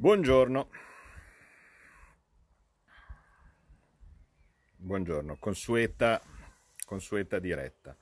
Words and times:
Buongiorno. 0.00 0.70
Buongiorno, 4.76 5.36
consueta, 5.38 6.22
consueta 6.86 7.38
diretta. 7.38 7.94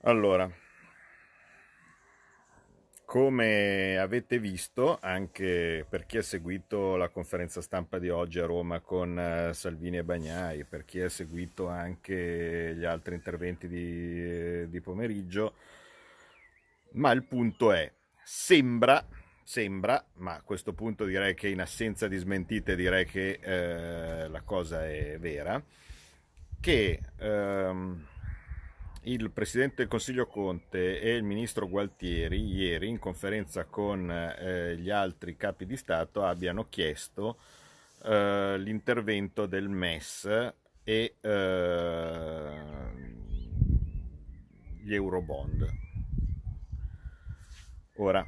Allora, 0.00 0.50
come 3.04 3.96
avete 3.96 4.40
visto, 4.40 4.98
anche 5.00 5.86
per 5.88 6.04
chi 6.04 6.16
ha 6.16 6.22
seguito 6.22 6.96
la 6.96 7.10
conferenza 7.10 7.60
stampa 7.60 8.00
di 8.00 8.08
oggi 8.08 8.40
a 8.40 8.46
Roma 8.46 8.80
con 8.80 9.16
eh, 9.16 9.54
Salvini 9.54 9.98
e 9.98 10.02
Bagnai, 10.02 10.64
per 10.64 10.84
chi 10.84 11.00
ha 11.00 11.08
seguito 11.08 11.68
anche 11.68 12.74
gli 12.76 12.84
altri 12.84 13.14
interventi 13.14 13.68
di, 13.68 14.68
di 14.68 14.80
pomeriggio, 14.80 15.54
ma 16.94 17.12
il 17.12 17.22
punto 17.22 17.70
è, 17.70 17.88
sembra 18.24 19.06
sembra, 19.50 20.04
ma 20.18 20.34
a 20.34 20.42
questo 20.42 20.74
punto 20.74 21.04
direi 21.04 21.34
che 21.34 21.48
in 21.48 21.60
assenza 21.60 22.06
di 22.06 22.16
smentite 22.18 22.76
direi 22.76 23.04
che 23.04 23.40
eh, 23.42 24.28
la 24.28 24.42
cosa 24.42 24.86
è 24.86 25.18
vera, 25.18 25.60
che 26.60 27.00
ehm, 27.16 28.06
il 29.02 29.30
Presidente 29.32 29.74
del 29.78 29.88
Consiglio 29.88 30.28
Conte 30.28 31.00
e 31.00 31.16
il 31.16 31.24
Ministro 31.24 31.68
Gualtieri 31.68 32.40
ieri 32.44 32.86
in 32.86 33.00
conferenza 33.00 33.64
con 33.64 34.08
eh, 34.08 34.76
gli 34.76 34.88
altri 34.88 35.36
capi 35.36 35.66
di 35.66 35.76
Stato 35.76 36.22
abbiano 36.22 36.68
chiesto 36.68 37.38
eh, 38.04 38.54
l'intervento 38.56 39.46
del 39.46 39.68
MES 39.68 40.26
e 40.84 41.16
eh, 41.20 42.60
gli 44.80 44.94
Eurobond. 44.94 45.68
Ora, 47.96 48.24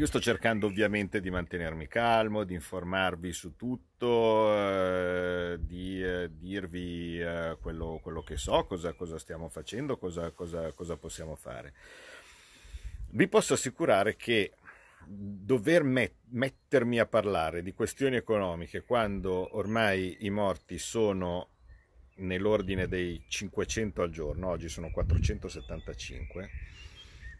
io 0.00 0.06
sto 0.06 0.18
cercando 0.18 0.66
ovviamente 0.66 1.20
di 1.20 1.28
mantenermi 1.28 1.86
calmo, 1.86 2.44
di 2.44 2.54
informarvi 2.54 3.34
su 3.34 3.54
tutto, 3.54 4.56
eh, 4.56 5.58
di 5.60 6.02
eh, 6.02 6.30
dirvi 6.32 7.20
eh, 7.20 7.58
quello, 7.60 8.00
quello, 8.02 8.22
che 8.22 8.38
so, 8.38 8.64
cosa, 8.64 8.94
cosa 8.94 9.18
stiamo 9.18 9.50
facendo, 9.50 9.98
cosa, 9.98 10.30
cosa, 10.30 10.72
cosa, 10.72 10.96
possiamo 10.96 11.36
fare. 11.36 11.74
Vi 13.10 13.28
posso 13.28 13.52
assicurare 13.52 14.16
che 14.16 14.54
dover 15.04 15.82
met- 15.82 16.14
mettermi 16.30 16.98
a 16.98 17.04
parlare 17.04 17.62
di 17.62 17.74
questioni 17.74 18.16
economiche 18.16 18.84
quando 18.84 19.54
ormai 19.58 20.16
i 20.20 20.30
morti 20.30 20.78
sono 20.78 21.48
nell'ordine 22.20 22.88
dei 22.88 23.22
500 23.28 24.00
al 24.00 24.10
giorno, 24.10 24.48
oggi 24.48 24.70
sono 24.70 24.90
475, 24.90 26.50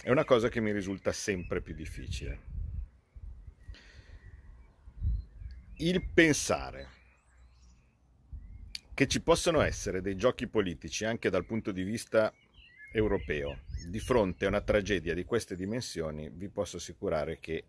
è 0.02 0.10
una 0.10 0.24
cosa 0.24 0.48
che 0.48 0.60
mi 0.60 0.72
risulta 0.72 1.12
sempre 1.12 1.60
più 1.60 1.74
difficile. 1.74 2.48
Il 5.76 6.02
pensare 6.12 6.98
che 8.94 9.06
ci 9.06 9.20
possano 9.20 9.60
essere 9.60 10.00
dei 10.00 10.16
giochi 10.16 10.46
politici 10.46 11.04
anche 11.04 11.30
dal 11.30 11.44
punto 11.44 11.72
di 11.72 11.82
vista 11.82 12.32
europeo 12.92 13.60
di 13.86 13.98
fronte 13.98 14.44
a 14.44 14.48
una 14.48 14.60
tragedia 14.60 15.14
di 15.14 15.24
queste 15.24 15.56
dimensioni, 15.56 16.28
vi 16.30 16.48
posso 16.48 16.76
assicurare 16.76 17.38
che 17.38 17.64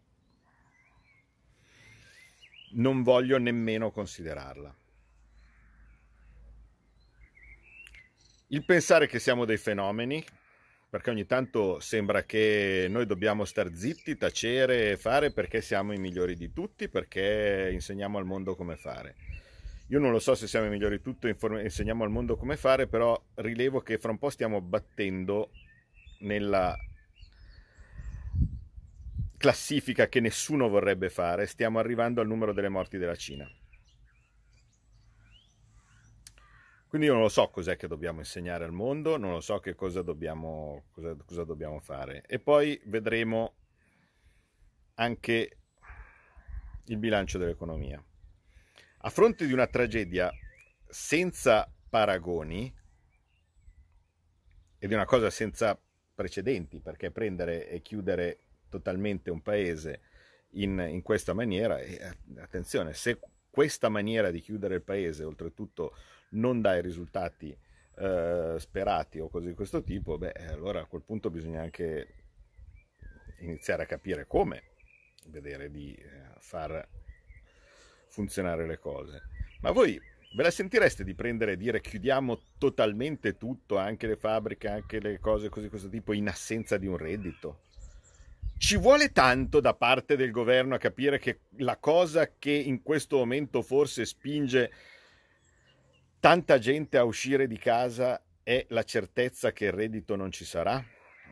non 2.72 3.04
voglio 3.04 3.38
nemmeno 3.38 3.92
considerarla. 3.92 4.76
Il 8.48 8.66
pensare 8.66 9.08
che 9.08 9.20
siamo 9.20 9.46
dei 9.46 9.58
fenomeni, 9.58 10.24
perché 10.92 11.10
ogni 11.10 11.26
tanto 11.26 11.80
sembra 11.80 12.24
che 12.24 12.88
noi 12.90 13.06
dobbiamo 13.06 13.46
star 13.46 13.72
zitti, 13.74 14.18
tacere 14.18 14.92
e 14.92 14.98
fare 14.98 15.32
perché 15.32 15.62
siamo 15.62 15.94
i 15.94 15.98
migliori 15.98 16.36
di 16.36 16.52
tutti, 16.52 16.90
perché 16.90 17.70
insegniamo 17.72 18.18
al 18.18 18.26
mondo 18.26 18.58
come 18.58 18.76
fare. 18.76 19.16
Io 19.88 20.00
non 20.00 20.12
lo 20.12 20.20
so 20.20 20.36
se 20.36 20.48
siamo 20.48 20.66
i 20.66 20.70
migliori 20.70 20.98
di 20.98 21.02
tutto, 21.02 21.30
insegniamo 21.30 22.04
al 22.04 22.10
mondo 22.10 22.36
come 22.36 22.58
fare, 22.58 22.88
però 22.88 23.18
rilevo 23.36 23.80
che 23.80 24.00
fra 24.00 24.12
un 24.12 24.18
po' 24.18 24.30
stiamo 24.30 24.60
battendo 24.60 25.52
nella 26.20 26.78
classifica 29.38 30.10
che 30.10 30.20
nessuno 30.20 30.68
vorrebbe 30.68 31.10
fare, 31.10 31.46
stiamo 31.46 31.80
arrivando 31.80 32.20
al 32.20 32.28
numero 32.28 32.52
delle 32.52 32.68
morti 32.68 32.98
della 32.98 33.16
Cina. 33.16 33.50
Quindi 36.92 37.08
io 37.08 37.14
non 37.14 37.24
lo 37.24 37.30
so 37.30 37.48
cos'è 37.48 37.78
che 37.78 37.88
dobbiamo 37.88 38.20
insegnare 38.20 38.66
al 38.66 38.74
mondo, 38.74 39.16
non 39.16 39.32
lo 39.32 39.40
so 39.40 39.60
che 39.60 39.76
cosa 39.76 40.02
dobbiamo, 40.02 40.88
cosa, 40.92 41.16
cosa 41.26 41.46
dobbiamo 41.46 41.80
fare. 41.80 42.22
E 42.28 42.38
poi 42.38 42.78
vedremo 42.88 43.54
anche 44.96 45.58
il 46.84 46.98
bilancio 46.98 47.38
dell'economia. 47.38 48.04
A 49.04 49.10
fronte 49.10 49.48
di 49.48 49.54
una 49.54 49.68
tragedia 49.68 50.30
senza 50.86 51.74
paragoni 51.90 52.76
e 54.78 54.86
di 54.86 54.94
una 54.94 55.06
cosa 55.06 55.30
senza 55.30 55.80
precedenti, 56.14 56.82
perché 56.82 57.10
prendere 57.10 57.70
e 57.70 57.82
chiudere 57.82 58.40
totalmente 58.68 59.32
un 59.32 59.42
paese 59.42 60.02
in, 60.56 60.78
in 60.90 61.02
questa 61.04 61.32
maniera, 61.32 61.80
e 61.80 62.18
attenzione, 62.38 62.94
se 62.94 63.18
questa 63.50 63.88
maniera 63.88 64.30
di 64.30 64.42
chiudere 64.42 64.76
il 64.76 64.84
paese 64.84 65.24
oltretutto 65.24 65.96
non 66.32 66.62
dà 66.62 66.76
i 66.76 66.82
risultati 66.82 67.56
eh, 67.96 68.56
sperati 68.58 69.20
o 69.20 69.30
cose 69.30 69.48
di 69.48 69.54
questo 69.54 69.84
tipo, 69.84 70.18
beh, 70.18 70.34
allora 70.50 70.82
a 70.82 70.86
quel 70.86 71.04
punto 71.04 71.30
bisogna 71.30 71.62
anche 71.62 72.16
iniziare 73.40 73.84
a 73.84 73.88
capire 73.88 74.28
come, 74.28 74.64
vedere 75.28 75.70
di 75.70 75.94
eh, 75.94 76.36
far 76.40 76.88
funzionare 78.08 78.66
le 78.66 78.80
cose. 78.80 79.22
Ma 79.62 79.72
voi 79.72 80.00
ve 80.34 80.44
la 80.44 80.52
sentireste 80.52 81.04
di 81.04 81.14
prendere 81.14 81.54
e 81.54 81.58
dire 81.58 81.82
chiudiamo 81.82 82.42
totalmente 82.58 83.38
tutto, 83.38 83.78
anche 83.78 84.08
le 84.08 84.16
fabbriche, 84.16 84.68
anche 84.68 85.00
le 85.00 85.20
cose 85.20 85.50
così 85.50 85.66
di 85.66 85.70
questo 85.70 85.90
tipo, 85.90 86.14
in 86.14 86.28
assenza 86.28 86.78
di 86.78 86.88
un 86.88 86.98
reddito? 86.98 87.64
Ci 88.58 88.78
vuole 88.78 89.12
tanto 89.12 89.60
da 89.60 89.74
parte 89.74 90.16
del 90.16 90.30
governo 90.30 90.76
a 90.76 90.78
capire 90.78 91.18
che 91.18 91.42
la 91.58 91.78
cosa 91.78 92.36
che 92.38 92.52
in 92.52 92.84
questo 92.84 93.18
momento 93.18 93.64
forse 93.64 94.06
spinge 94.06 94.72
tanta 96.22 96.60
gente 96.60 97.00
a 97.00 97.04
uscire 97.04 97.48
di 97.48 97.58
casa 97.58 98.24
è 98.44 98.64
la 98.70 98.84
certezza 98.84 99.52
che 99.52 99.66
il 99.66 99.72
reddito 99.72 100.16
non 100.16 100.32
ci 100.32 100.46
sarà 100.46 100.82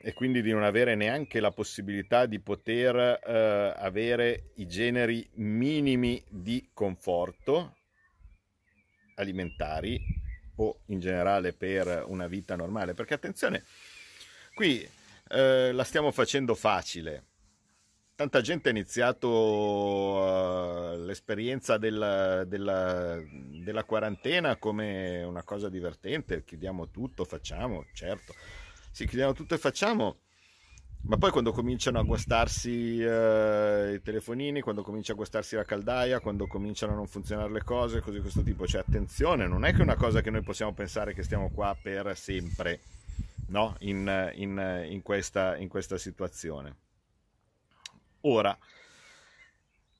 e 0.02 0.14
quindi 0.14 0.42
di 0.42 0.52
non 0.52 0.64
avere 0.64 0.96
neanche 0.96 1.40
la 1.40 1.52
possibilità 1.52 2.26
di 2.26 2.40
poter 2.40 2.96
eh, 2.96 3.74
avere 3.78 4.52
i 4.56 4.66
generi 4.66 5.30
minimi 5.36 6.24
di 6.28 6.72
conforto 6.74 7.78
alimentari 9.16 10.02
o 10.56 10.82
in 10.88 11.00
generale 11.00 11.54
per 11.54 12.06
una 12.08 12.28
vita 12.28 12.56
normale. 12.56 12.96
Perché 12.96 13.14
attenzione, 13.14 13.64
qui 14.56 14.90
eh, 15.30 15.72
la 15.72 15.84
stiamo 15.84 16.12
facendo 16.12 16.56
facile 16.56 17.29
tanta 18.20 18.42
gente 18.42 18.68
ha 18.68 18.72
iniziato 18.72 19.30
uh, 19.30 21.06
l'esperienza 21.06 21.78
della, 21.78 22.44
della, 22.44 23.18
della, 23.64 23.86
quarantena 23.86 24.58
come 24.58 25.24
una 25.24 25.44
cosa 25.44 25.70
divertente, 25.70 26.44
chiudiamo 26.44 26.90
tutto, 26.90 27.24
facciamo, 27.24 27.86
certo, 27.94 28.34
sì, 28.92 29.08
chiudiamo 29.08 29.32
tutto 29.32 29.54
e 29.54 29.58
facciamo, 29.58 30.18
ma 31.04 31.16
poi 31.16 31.32
quando 31.32 31.54
cominciano 31.54 31.98
a 31.98 32.04
guastarsi 32.04 33.00
uh, 33.00 33.94
i 33.94 34.02
telefonini, 34.02 34.60
quando 34.60 34.84
comincia 34.84 35.14
a 35.14 35.16
guastarsi 35.16 35.56
la 35.56 35.64
caldaia, 35.64 36.20
quando 36.20 36.46
cominciano 36.46 36.92
a 36.92 36.96
non 36.96 37.08
funzionare 37.08 37.54
le 37.54 37.64
cose, 37.64 38.02
così 38.02 38.18
di 38.18 38.22
questo 38.22 38.42
tipo, 38.42 38.68
cioè 38.68 38.82
attenzione, 38.82 39.48
non 39.48 39.64
è 39.64 39.72
che 39.72 39.80
è 39.80 39.84
una 39.84 39.96
cosa 39.96 40.20
che 40.20 40.30
noi 40.30 40.42
possiamo 40.42 40.74
pensare 40.74 41.14
che 41.14 41.24
stiamo 41.24 41.52
qua 41.52 41.74
per 41.82 42.18
sempre, 42.18 42.82
no? 43.48 43.78
in, 43.80 44.32
in, 44.34 44.88
in, 44.90 45.02
questa, 45.04 45.56
in 45.56 45.70
questa 45.70 45.98
situazione. 45.98 46.88
Ora, 48.22 48.58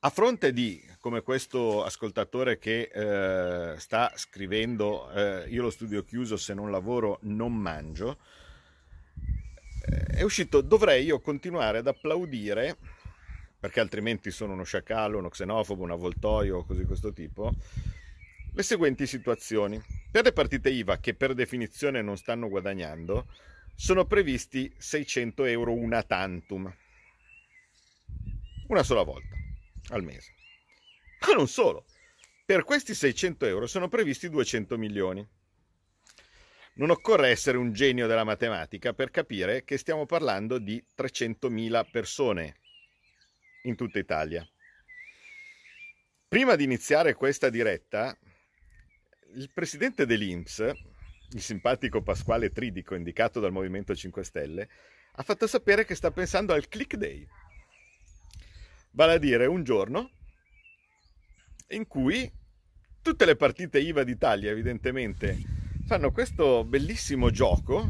a 0.00 0.10
fronte 0.10 0.52
di, 0.52 0.78
come 0.98 1.22
questo 1.22 1.82
ascoltatore 1.82 2.58
che 2.58 2.90
eh, 2.92 3.78
sta 3.78 4.12
scrivendo, 4.14 5.10
eh, 5.10 5.48
io 5.48 5.62
lo 5.62 5.70
studio 5.70 6.04
chiuso, 6.04 6.36
se 6.36 6.52
non 6.52 6.70
lavoro 6.70 7.18
non 7.22 7.54
mangio, 7.54 8.18
eh, 9.86 10.18
è 10.18 10.22
uscito, 10.22 10.60
dovrei 10.60 11.04
io 11.04 11.20
continuare 11.20 11.78
ad 11.78 11.86
applaudire, 11.86 12.76
perché 13.58 13.80
altrimenti 13.80 14.30
sono 14.30 14.52
uno 14.52 14.64
sciacallo, 14.64 15.16
uno 15.16 15.30
xenofobo, 15.30 15.82
un 15.82 15.92
avvoltoio 15.92 16.64
così 16.64 16.84
questo 16.84 17.14
tipo, 17.14 17.54
le 18.52 18.62
seguenti 18.62 19.06
situazioni. 19.06 19.82
Per 20.10 20.24
le 20.24 20.32
partite 20.32 20.68
IVA, 20.68 20.98
che 20.98 21.14
per 21.14 21.32
definizione 21.32 22.02
non 22.02 22.18
stanno 22.18 22.50
guadagnando, 22.50 23.26
sono 23.74 24.04
previsti 24.04 24.70
600 24.76 25.44
euro 25.44 25.72
una 25.72 26.02
tantum 26.02 26.70
una 28.70 28.82
sola 28.84 29.02
volta 29.02 29.36
al 29.88 30.04
mese. 30.04 30.34
Ma 31.26 31.34
non 31.34 31.48
solo, 31.48 31.84
per 32.44 32.64
questi 32.64 32.94
600 32.94 33.46
euro 33.46 33.66
sono 33.66 33.88
previsti 33.88 34.28
200 34.28 34.78
milioni. 34.78 35.26
Non 36.74 36.90
occorre 36.90 37.28
essere 37.28 37.58
un 37.58 37.72
genio 37.72 38.06
della 38.06 38.24
matematica 38.24 38.92
per 38.94 39.10
capire 39.10 39.64
che 39.64 39.76
stiamo 39.76 40.06
parlando 40.06 40.58
di 40.58 40.82
300.000 40.96 41.90
persone. 41.90 42.56
in 43.64 43.76
tutta 43.76 43.98
Italia. 43.98 44.48
Prima 46.26 46.56
di 46.56 46.64
iniziare 46.64 47.12
questa 47.12 47.50
diretta, 47.50 48.16
il 49.34 49.50
presidente 49.52 50.06
dell'Inps, 50.06 50.60
il 51.32 51.42
simpatico 51.42 52.02
Pasquale 52.02 52.50
Tridico, 52.50 52.94
indicato 52.94 53.38
dal 53.38 53.52
Movimento 53.52 53.94
5 53.94 54.24
Stelle, 54.24 54.68
ha 55.12 55.22
fatto 55.22 55.46
sapere 55.46 55.84
che 55.84 55.94
sta 55.94 56.10
pensando 56.10 56.54
al 56.54 56.68
click 56.68 56.96
day. 56.96 57.26
Vale 58.92 59.12
a 59.12 59.18
dire 59.18 59.46
un 59.46 59.62
giorno 59.62 60.10
in 61.68 61.86
cui 61.86 62.30
tutte 63.00 63.24
le 63.24 63.36
partite 63.36 63.78
IVA 63.78 64.02
d'Italia, 64.02 64.50
evidentemente, 64.50 65.38
fanno 65.86 66.10
questo 66.10 66.64
bellissimo 66.64 67.30
gioco 67.30 67.88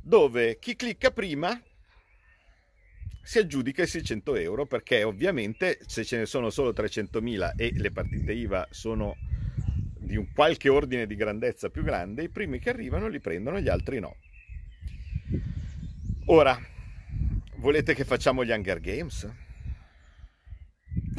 dove 0.00 0.58
chi 0.58 0.74
clicca 0.74 1.12
prima 1.12 1.60
si 3.22 3.38
aggiudica 3.38 3.84
i 3.84 3.86
600 3.86 4.34
euro 4.36 4.66
perché 4.66 5.04
ovviamente 5.04 5.78
se 5.86 6.04
ce 6.04 6.16
ne 6.18 6.26
sono 6.26 6.50
solo 6.50 6.72
300.000 6.72 7.52
e 7.56 7.72
le 7.74 7.92
partite 7.92 8.32
IVA 8.32 8.66
sono 8.70 9.16
di 9.96 10.16
un 10.16 10.32
qualche 10.32 10.68
ordine 10.68 11.06
di 11.06 11.14
grandezza 11.14 11.70
più 11.70 11.84
grande, 11.84 12.24
i 12.24 12.28
primi 12.28 12.58
che 12.58 12.70
arrivano 12.70 13.06
li 13.06 13.20
prendono, 13.20 13.60
gli 13.60 13.68
altri 13.68 14.00
no. 14.00 14.16
Ora, 16.26 16.58
volete 17.58 17.94
che 17.94 18.04
facciamo 18.04 18.44
gli 18.44 18.50
Hunger 18.50 18.80
Games? 18.80 19.48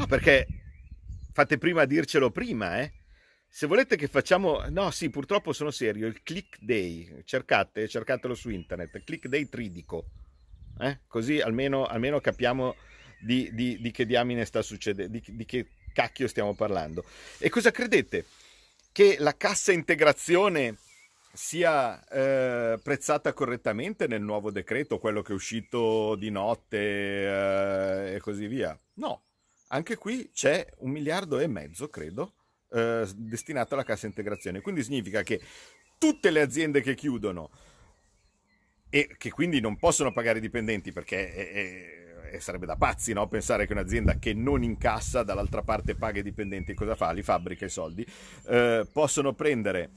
No, 0.02 0.08
perché 0.08 0.48
fate 1.32 1.60
prima 1.60 1.84
a 1.84 1.86
dircelo 1.86 2.32
prima, 2.32 2.82
eh? 2.82 2.92
Se 3.48 3.68
volete 3.68 3.96
che 3.96 4.08
facciamo... 4.08 4.64
No, 4.70 4.90
sì, 4.90 5.12
purtroppo 5.12 5.54
sono 5.54 5.70
serio, 5.70 6.08
il 6.08 6.24
Click 6.24 6.58
Day, 6.60 7.22
cercate, 7.24 7.88
cercatelo 7.88 8.34
su 8.34 8.50
internet, 8.50 9.04
Click 9.04 9.28
Day 9.28 9.48
tridico, 9.48 10.06
eh? 10.80 11.02
così 11.08 11.40
almeno, 11.40 11.86
almeno 11.86 12.20
capiamo 12.20 12.76
di, 13.20 13.50
di, 13.54 13.80
di, 13.80 13.92
che 13.92 14.08
diamine 14.08 14.46
sta 14.46 14.64
succedendo, 14.64 15.12
di, 15.12 15.24
di 15.36 15.46
che 15.46 15.68
cacchio 15.94 16.28
stiamo 16.28 16.56
parlando. 16.56 17.06
E 17.38 17.50
cosa 17.50 17.70
credete? 17.70 18.26
che 18.92 19.18
la 19.20 19.38
cassa 19.38 19.72
integrazione 19.72 20.78
sia 21.34 22.04
eh, 22.10 22.78
prezzata 22.84 23.32
correttamente 23.34 24.08
nel 24.08 24.22
nuovo 24.22 24.52
decreto, 24.52 25.00
quello 25.00 25.22
che 25.22 25.32
è 25.32 25.36
uscito 25.36 26.16
di 26.16 26.30
notte 26.30 26.78
eh, 26.78 28.16
e 28.16 28.20
così 28.20 28.48
via. 28.48 28.78
No, 28.96 29.22
anche 29.72 29.98
qui 29.98 30.30
c'è 30.34 30.66
un 30.80 30.92
miliardo 30.92 31.40
e 31.40 31.48
mezzo, 31.48 31.90
credo, 31.90 32.34
eh, 32.72 33.08
destinato 33.16 33.74
alla 33.74 33.84
cassa 33.84 34.06
integrazione. 34.06 34.62
Quindi 34.62 34.84
significa 34.84 35.24
che 35.24 35.42
tutte 35.98 36.30
le 36.30 36.42
aziende 36.42 36.82
che 36.82 36.96
chiudono 36.96 37.50
e 38.90 39.16
che 39.18 39.30
quindi 39.30 39.60
non 39.60 39.78
possono 39.78 40.12
pagare 40.12 40.40
i 40.40 40.42
dipendenti 40.42 40.92
perché 40.92 41.34
è, 41.34 42.00
e 42.32 42.40
sarebbe 42.40 42.66
da 42.66 42.76
pazzi 42.76 43.14
no? 43.14 43.28
pensare 43.28 43.66
che 43.68 43.74
un'azienda 43.74 44.18
che 44.18 44.34
non 44.34 44.64
incassa 44.64 45.24
dall'altra 45.24 45.62
parte 45.62 45.96
paga 45.96 46.20
i 46.20 46.24
dipendenti, 46.24 46.74
cosa 46.74 46.96
fa? 46.96 47.12
Li 47.12 47.24
fabbrica 47.24 47.66
i 47.66 47.70
soldi, 47.70 48.06
eh, 48.48 48.88
possono 48.92 49.34
prendere 49.34 49.90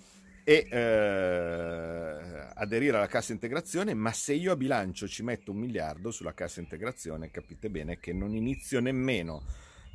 e 0.44 0.68
eh, 0.70 2.48
aderire 2.54 2.96
alla 2.96 3.06
cassa 3.06 3.32
integrazione, 3.32 3.94
ma 3.94 4.12
se 4.12 4.34
io 4.34 4.52
a 4.52 4.56
bilancio 4.56 5.08
ci 5.08 5.22
metto 5.22 5.52
un 5.52 5.58
miliardo 5.58 6.10
sulla 6.10 6.34
cassa 6.34 6.60
integrazione, 6.60 7.30
capite 7.30 7.70
bene 7.70 7.98
che 7.98 8.12
non 8.12 8.34
inizio 8.34 8.80
nemmeno 8.80 9.42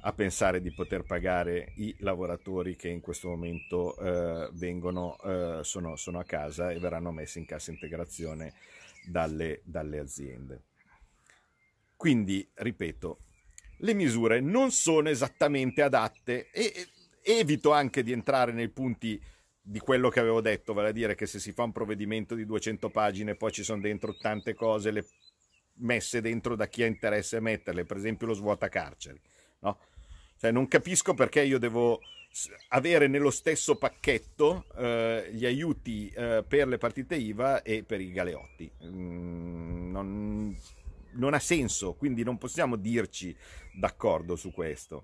a 0.01 0.13
pensare 0.13 0.61
di 0.61 0.71
poter 0.71 1.03
pagare 1.03 1.73
i 1.75 1.95
lavoratori 1.99 2.75
che 2.75 2.87
in 2.87 3.01
questo 3.01 3.27
momento 3.27 3.97
eh, 3.97 4.49
vengono, 4.53 5.17
eh, 5.21 5.59
sono, 5.63 5.95
sono, 5.95 6.19
a 6.19 6.23
casa 6.23 6.71
e 6.71 6.79
verranno 6.79 7.11
messi 7.11 7.37
in 7.37 7.45
cassa 7.45 7.71
integrazione 7.71 8.53
dalle, 9.05 9.61
dalle 9.63 9.99
aziende. 9.99 10.63
Quindi, 11.95 12.49
ripeto, 12.53 13.19
le 13.79 13.93
misure 13.93 14.39
non 14.39 14.71
sono 14.71 15.09
esattamente 15.09 15.81
adatte 15.81 16.49
e 16.51 16.87
evito 17.21 17.71
anche 17.71 18.01
di 18.01 18.13
entrare 18.13 18.53
nei 18.53 18.69
punti 18.69 19.21
di 19.69 19.79
quello 19.79 20.09
che 20.09 20.19
avevo 20.19 20.41
detto, 20.41 20.73
vale 20.73 20.89
a 20.89 20.91
dire 20.91 21.13
che 21.13 21.27
se 21.27 21.37
si 21.37 21.51
fa 21.51 21.61
un 21.61 21.71
provvedimento 21.71 22.33
di 22.33 22.43
200 22.43 22.89
pagine 22.89 23.35
poi 23.35 23.51
ci 23.51 23.63
sono 23.63 23.79
dentro 23.79 24.17
tante 24.17 24.55
cose 24.55 24.89
le 24.89 25.05
messe 25.81 26.21
dentro 26.21 26.55
da 26.55 26.67
chi 26.67 26.81
ha 26.81 26.87
interesse 26.87 27.37
a 27.37 27.41
metterle, 27.41 27.85
per 27.85 27.97
esempio 27.97 28.25
lo 28.25 28.33
svuota 28.33 28.67
carceri, 28.67 29.21
no? 29.59 29.77
Cioè 30.37 30.49
non 30.49 30.67
capisco 30.67 31.13
perché 31.13 31.43
io 31.43 31.59
devo 31.59 31.99
avere 32.69 33.07
nello 33.07 33.29
stesso 33.29 33.77
pacchetto 33.77 34.65
eh, 34.75 35.29
gli 35.33 35.45
aiuti 35.45 36.09
eh, 36.09 36.43
per 36.47 36.67
le 36.67 36.79
partite 36.79 37.15
IVA 37.15 37.61
e 37.61 37.83
per 37.83 38.01
i 38.01 38.11
galeotti. 38.11 38.71
Mm, 38.85 39.91
non, 39.91 40.57
non 41.11 41.33
ha 41.35 41.39
senso, 41.39 41.93
quindi 41.93 42.23
non 42.23 42.39
possiamo 42.39 42.75
dirci 42.75 43.35
d'accordo 43.73 44.35
su 44.35 44.51
questo. 44.51 45.03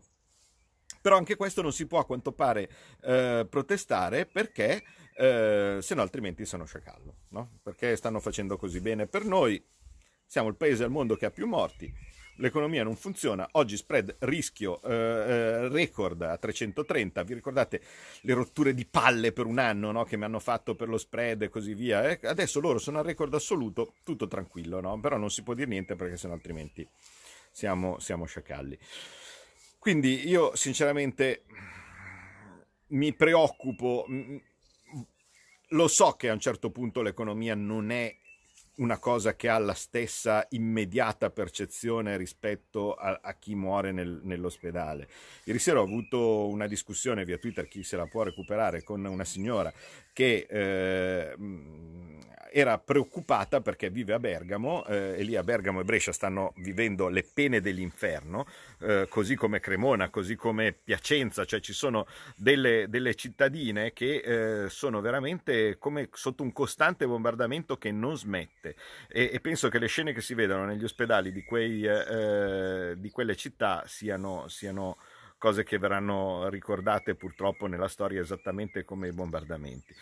Però 1.06 1.18
anche 1.18 1.36
questo 1.36 1.62
non 1.62 1.72
si 1.72 1.86
può 1.86 2.00
a 2.00 2.06
quanto 2.06 2.32
pare 2.32 2.68
eh, 3.04 3.46
protestare 3.48 4.26
perché 4.26 4.82
eh, 5.16 5.78
se 5.80 5.94
no 5.94 6.02
altrimenti 6.02 6.46
sono 6.46 6.66
sciacallo, 6.66 7.16
no? 7.30 7.60
perché 7.62 7.96
stanno 7.96 8.20
facendo 8.20 8.58
così 8.58 8.82
bene 8.82 9.06
per 9.06 9.24
noi, 9.24 9.64
siamo 10.26 10.48
il 10.48 10.56
paese 10.56 10.84
al 10.84 10.90
mondo 10.90 11.16
che 11.16 11.28
ha 11.28 11.30
più 11.30 11.46
morti, 11.46 11.94
l'economia 12.38 12.84
non 12.84 12.96
funziona, 12.96 13.48
oggi 13.52 13.78
spread 13.78 14.16
rischio 14.22 14.82
eh, 14.82 14.92
eh 14.92 15.68
record 15.68 16.24
a 16.24 16.40
330, 16.40 17.22
vi 17.22 17.36
ricordate 17.36 17.82
le 18.22 18.34
rotture 18.34 18.74
di 18.74 18.88
palle 18.88 19.32
per 19.32 19.46
un 19.46 19.60
anno 19.60 19.92
no? 19.92 20.06
che 20.06 20.18
mi 20.18 20.24
hanno 20.24 20.40
fatto 20.40 20.74
per 20.74 20.90
lo 20.90 20.98
spread 20.98 21.44
e 21.44 21.50
così 21.50 21.76
via, 21.76 22.10
eh? 22.10 22.20
adesso 22.24 22.60
loro 22.60 22.80
sono 22.80 22.98
al 22.98 23.06
record 23.06 23.32
assoluto, 23.32 23.94
tutto 24.02 24.28
tranquillo, 24.28 24.82
no? 24.82 25.00
però 25.00 25.18
non 25.18 25.30
si 25.30 25.44
può 25.44 25.54
dire 25.54 25.70
niente 25.70 25.96
perché 25.96 26.18
sennò 26.18 26.34
altrimenti 26.34 26.90
siamo, 27.52 28.00
siamo 28.00 28.26
sciacalli. 28.26 28.80
Quindi 29.86 30.28
io 30.28 30.56
sinceramente 30.56 31.44
mi 32.88 33.14
preoccupo, 33.14 34.08
lo 35.68 35.88
so 35.88 36.14
che 36.14 36.30
a 36.30 36.34
un 36.34 36.40
certo 36.40 36.72
punto 36.72 37.04
l'economia 37.04 37.54
non 37.54 37.92
è 37.92 38.12
una 38.78 38.98
cosa 38.98 39.36
che 39.36 39.50
ha 39.50 39.58
la 39.58 39.74
stessa 39.74 40.46
immediata 40.50 41.30
percezione 41.30 42.18
rispetto 42.18 42.94
a, 42.94 43.20
a 43.22 43.34
chi 43.36 43.56
muore 43.56 43.92
nel, 43.92 44.22
nell'ospedale. 44.24 45.08
Ieri 45.46 45.60
sera 45.60 45.80
ho 45.80 45.84
avuto 45.84 46.48
una 46.48 46.68
discussione 46.68 47.26
via 47.26 47.38
Twitter, 47.38 47.68
chi 47.68 47.84
se 47.84 47.98
la 47.98 48.08
può 48.08 48.24
recuperare, 48.24 48.84
con 48.84 49.04
una 49.06 49.26
signora 49.26 49.72
che 50.14 50.46
eh, 50.50 51.36
era 52.58 52.78
preoccupata 52.78 53.60
perché 53.60 53.90
vive 53.90 54.14
a 54.14 54.20
Bergamo 54.20 54.86
eh, 54.86 55.16
e 55.18 55.24
lì 55.24 55.36
a 55.36 55.44
Bergamo 55.44 55.82
e 55.82 55.84
Brescia 55.84 56.14
stanno 56.14 56.54
vivendo 56.60 57.10
le 57.10 57.24
pene 57.24 57.60
dell'inferno, 57.60 58.48
eh, 58.80 59.08
così 59.10 59.36
come 59.36 59.60
Cremona, 59.60 60.10
così 60.10 60.38
come 60.38 60.72
Piacenza, 60.72 61.44
cioè 61.44 61.60
ci 61.60 61.74
sono 61.74 62.08
delle, 62.38 62.86
delle 62.88 63.14
cittadine 63.16 63.92
che 63.92 64.64
eh, 64.64 64.70
sono 64.70 65.02
veramente 65.02 65.78
come 65.78 66.08
sotto 66.14 66.44
un 66.44 66.54
costante 66.54 67.06
bombardamento 67.06 67.78
che 67.78 67.92
non 67.92 68.16
smette 68.16 68.65
e, 68.70 69.30
e 69.34 69.40
penso 69.40 69.70
che 69.70 69.80
le 69.80 69.88
scene 69.88 70.14
che 70.14 70.22
si 70.22 70.34
vedono 70.34 70.66
negli 70.66 70.84
ospedali 70.84 71.32
di, 71.32 71.44
quei, 71.44 71.86
eh, 71.86 72.96
di 72.98 73.10
quelle 73.12 73.36
città 73.36 73.84
siano, 73.86 74.48
siano 74.48 74.98
cose 75.38 75.64
che 75.64 75.78
verranno 75.78 76.48
ricordate 76.50 77.16
purtroppo 77.16 77.68
nella 77.68 77.88
storia 77.88 78.22
esattamente 78.22 78.84
come 78.84 79.10
i 79.10 79.14
bombardamenti. 79.14 79.94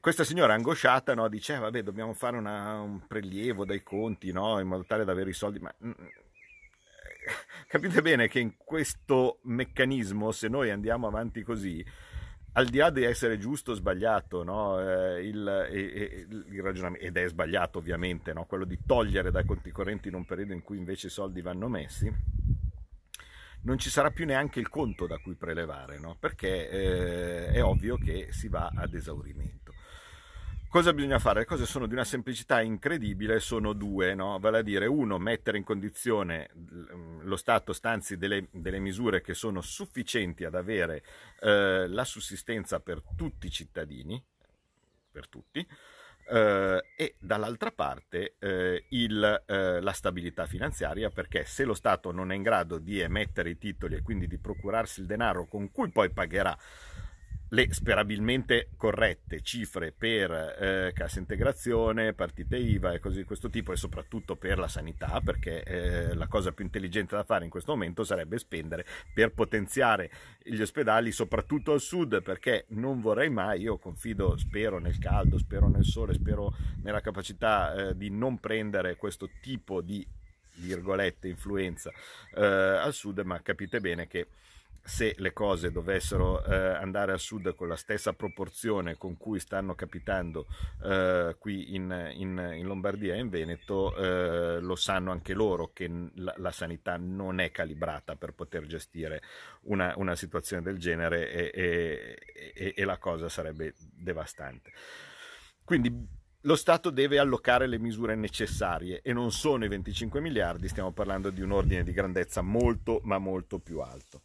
Questa 0.00 0.24
signora 0.24 0.54
angosciata 0.54 1.14
no, 1.14 1.28
dice, 1.28 1.54
eh, 1.54 1.58
vabbè, 1.58 1.82
dobbiamo 1.82 2.14
fare 2.14 2.36
una, 2.36 2.80
un 2.80 3.06
prelievo 3.06 3.64
dai 3.64 3.82
conti 3.82 4.30
no, 4.30 4.60
in 4.60 4.68
modo 4.68 4.84
tale 4.84 5.04
da 5.04 5.12
avere 5.12 5.30
i 5.30 5.34
soldi, 5.34 5.58
ma 5.58 5.74
mm, 5.84 5.90
capite 7.66 8.00
bene 8.02 8.28
che 8.28 8.38
in 8.38 8.56
questo 8.56 9.40
meccanismo, 9.42 10.30
se 10.30 10.48
noi 10.48 10.70
andiamo 10.70 11.06
avanti 11.06 11.42
così, 11.42 11.84
al 12.52 12.66
di 12.66 12.78
là 12.78 12.90
di 12.90 13.04
essere 13.04 13.38
giusto 13.38 13.72
o 13.72 13.74
sbagliato, 13.74 14.42
no, 14.42 14.80
eh, 14.80 15.26
il, 15.26 15.68
il, 15.72 16.46
il, 16.50 16.62
ragionamento, 16.62 17.04
ed 17.04 17.16
è 17.16 17.28
sbagliato 17.28 17.78
ovviamente, 17.78 18.32
no, 18.32 18.44
quello 18.44 18.64
di 18.64 18.78
togliere 18.84 19.30
dai 19.30 19.44
conti 19.44 19.70
correnti 19.70 20.08
in 20.08 20.14
un 20.14 20.24
periodo 20.24 20.52
in 20.52 20.62
cui 20.62 20.76
invece 20.76 21.06
i 21.06 21.10
soldi 21.10 21.42
vanno 21.42 21.68
messi, 21.68 22.12
non 23.62 23.78
ci 23.78 23.90
sarà 23.90 24.10
più 24.10 24.24
neanche 24.24 24.58
il 24.58 24.68
conto 24.68 25.06
da 25.06 25.18
cui 25.18 25.34
prelevare, 25.34 25.98
no? 25.98 26.16
perché 26.18 26.68
eh, 26.70 27.46
è 27.48 27.62
ovvio 27.62 27.96
che 27.96 28.28
si 28.30 28.48
va 28.48 28.70
ad 28.74 28.94
esaurimento. 28.94 29.59
Cosa 30.70 30.92
bisogna 30.92 31.18
fare? 31.18 31.40
Le 31.40 31.46
cose 31.46 31.66
sono 31.66 31.86
di 31.86 31.94
una 31.94 32.04
semplicità 32.04 32.60
incredibile, 32.60 33.40
sono 33.40 33.72
due, 33.72 34.14
no? 34.14 34.38
vale 34.38 34.58
a 34.58 34.62
dire 34.62 34.86
uno, 34.86 35.18
mettere 35.18 35.58
in 35.58 35.64
condizione 35.64 36.50
mm, 36.56 37.22
lo 37.22 37.34
Stato 37.34 37.72
stanzi 37.72 38.16
delle, 38.16 38.46
delle 38.52 38.78
misure 38.78 39.20
che 39.20 39.34
sono 39.34 39.62
sufficienti 39.62 40.44
ad 40.44 40.54
avere 40.54 41.02
eh, 41.40 41.88
la 41.88 42.04
sussistenza 42.04 42.78
per 42.78 43.02
tutti 43.16 43.48
i 43.48 43.50
cittadini, 43.50 44.22
per 45.10 45.26
tutti, 45.26 45.66
eh, 46.30 46.84
e 46.96 47.16
dall'altra 47.18 47.72
parte 47.72 48.36
eh, 48.38 48.84
il, 48.90 49.42
eh, 49.46 49.80
la 49.80 49.92
stabilità 49.92 50.46
finanziaria 50.46 51.10
perché 51.10 51.44
se 51.44 51.64
lo 51.64 51.74
Stato 51.74 52.12
non 52.12 52.30
è 52.30 52.36
in 52.36 52.42
grado 52.42 52.78
di 52.78 53.00
emettere 53.00 53.50
i 53.50 53.58
titoli 53.58 53.96
e 53.96 54.02
quindi 54.02 54.28
di 54.28 54.38
procurarsi 54.38 55.00
il 55.00 55.06
denaro 55.06 55.46
con 55.46 55.72
cui 55.72 55.90
poi 55.90 56.10
pagherà 56.10 56.56
le 57.52 57.72
sperabilmente 57.72 58.70
corrette 58.76 59.40
cifre 59.42 59.92
per 59.92 60.30
eh, 60.30 60.92
cassa 60.94 61.18
integrazione, 61.18 62.12
partite 62.12 62.56
IVA 62.56 62.92
e 62.92 63.00
cose 63.00 63.18
di 63.18 63.24
questo 63.24 63.50
tipo 63.50 63.72
e 63.72 63.76
soprattutto 63.76 64.36
per 64.36 64.58
la 64.58 64.68
sanità, 64.68 65.20
perché 65.20 65.62
eh, 65.62 66.14
la 66.14 66.28
cosa 66.28 66.52
più 66.52 66.64
intelligente 66.64 67.16
da 67.16 67.24
fare 67.24 67.44
in 67.44 67.50
questo 67.50 67.72
momento 67.72 68.04
sarebbe 68.04 68.38
spendere 68.38 68.86
per 69.12 69.32
potenziare 69.32 70.10
gli 70.42 70.60
ospedali, 70.60 71.10
soprattutto 71.10 71.72
al 71.72 71.80
sud, 71.80 72.22
perché 72.22 72.66
non 72.68 73.00
vorrei 73.00 73.30
mai, 73.30 73.62
io 73.62 73.78
confido, 73.78 74.36
spero 74.36 74.78
nel 74.78 74.98
caldo, 74.98 75.36
spero 75.38 75.68
nel 75.68 75.84
sole, 75.84 76.14
spero 76.14 76.54
nella 76.82 77.00
capacità 77.00 77.88
eh, 77.88 77.96
di 77.96 78.10
non 78.10 78.38
prendere 78.38 78.96
questo 78.96 79.28
tipo 79.40 79.80
di 79.80 80.06
virgolette 80.60 81.26
influenza 81.26 81.90
eh, 82.34 82.44
al 82.44 82.92
sud, 82.92 83.18
ma 83.20 83.40
capite 83.42 83.80
bene 83.80 84.06
che 84.06 84.28
se 84.82 85.14
le 85.18 85.32
cose 85.32 85.70
dovessero 85.70 86.44
eh, 86.44 86.54
andare 86.54 87.12
a 87.12 87.18
sud 87.18 87.54
con 87.54 87.68
la 87.68 87.76
stessa 87.76 88.12
proporzione 88.12 88.96
con 88.96 89.16
cui 89.16 89.38
stanno 89.38 89.74
capitando 89.74 90.46
eh, 90.84 91.36
qui 91.38 91.74
in, 91.74 92.12
in, 92.14 92.52
in, 92.56 92.66
Lombardia 92.66 93.14
e 93.14 93.18
in 93.18 93.28
Veneto, 93.28 93.94
eh, 93.96 94.60
lo 94.60 94.74
sanno 94.76 95.10
anche 95.10 95.34
loro 95.34 95.70
che 95.72 95.88
la, 96.14 96.34
la, 96.38 96.50
sanità 96.50 96.96
non 96.96 97.40
è 97.40 97.50
calibrata 97.50 98.16
per 98.16 98.32
poter 98.32 98.66
gestire 98.66 99.22
una, 99.62 99.92
una 99.96 100.16
situazione 100.16 100.62
del 100.62 100.78
genere 100.78 101.30
e, 101.30 101.50
e, 101.54 102.18
e, 102.54 102.74
e 102.76 102.84
la 102.84 102.98
cosa 102.98 103.28
sarebbe 103.28 103.74
devastante. 103.78 104.72
Quindi 105.64 106.18
lo 106.44 106.56
Stato 106.56 106.88
deve 106.88 107.18
allocare 107.18 107.66
le 107.66 107.78
misure 107.78 108.14
necessarie 108.14 109.02
e 109.02 109.12
non 109.12 109.30
sono 109.30 109.66
i 109.66 109.68
25 109.68 110.20
miliardi, 110.22 110.68
stiamo 110.68 110.90
parlando 110.90 111.28
di 111.28 111.42
un 111.42 111.52
ordine 111.52 111.84
di 111.84 111.92
grandezza 111.92 112.40
molto 112.40 113.00
ma 113.04 113.18
molto 113.18 113.58
più 113.58 113.80
alto. 113.80 114.22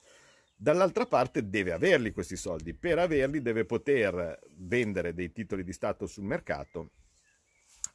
Dall'altra 0.57 1.05
parte 1.05 1.49
deve 1.49 1.73
averli 1.73 2.11
questi 2.11 2.37
soldi, 2.37 2.73
per 2.73 2.97
averli 2.97 3.41
deve 3.41 3.65
poter 3.65 4.39
vendere 4.55 5.13
dei 5.13 5.33
titoli 5.33 5.65
di 5.65 5.73
Stato 5.73 6.07
sul 6.07 6.23
mercato 6.23 6.91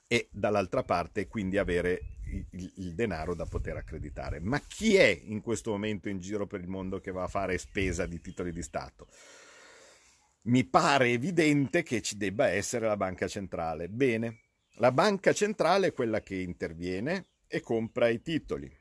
e 0.06 0.28
dall'altra 0.30 0.82
parte 0.82 1.26
quindi 1.26 1.56
avere 1.56 2.18
il, 2.50 2.72
il, 2.76 2.94
denaro 2.94 3.34
da 3.34 3.46
poter 3.46 3.76
accreditare. 3.76 4.40
Ma 4.40 4.60
chi 4.60 4.96
è 4.96 5.20
in 5.24 5.40
questo 5.40 5.70
momento 5.70 6.10
in 6.10 6.18
giro 6.18 6.46
per 6.46 6.60
il 6.60 6.68
mondo 6.68 7.00
che 7.00 7.12
va 7.12 7.22
a 7.22 7.28
fare 7.28 7.56
spesa 7.56 8.04
di 8.04 8.20
titoli 8.20 8.52
di 8.52 8.62
Stato? 8.62 9.08
Mi 10.42 10.64
pare 10.64 11.10
evidente 11.10 11.82
che 11.82 12.02
ci 12.02 12.16
debba 12.16 12.48
essere 12.48 12.86
la 12.86 12.96
banca 12.96 13.26
centrale. 13.26 13.88
Bene, 13.88 14.40
la 14.74 14.92
banca 14.92 15.32
centrale 15.32 15.88
è 15.88 15.92
quella 15.92 16.20
che 16.20 16.36
interviene 16.36 17.28
e 17.46 17.60
compra 17.60 18.08
i 18.08 18.20
titoli 18.20 18.79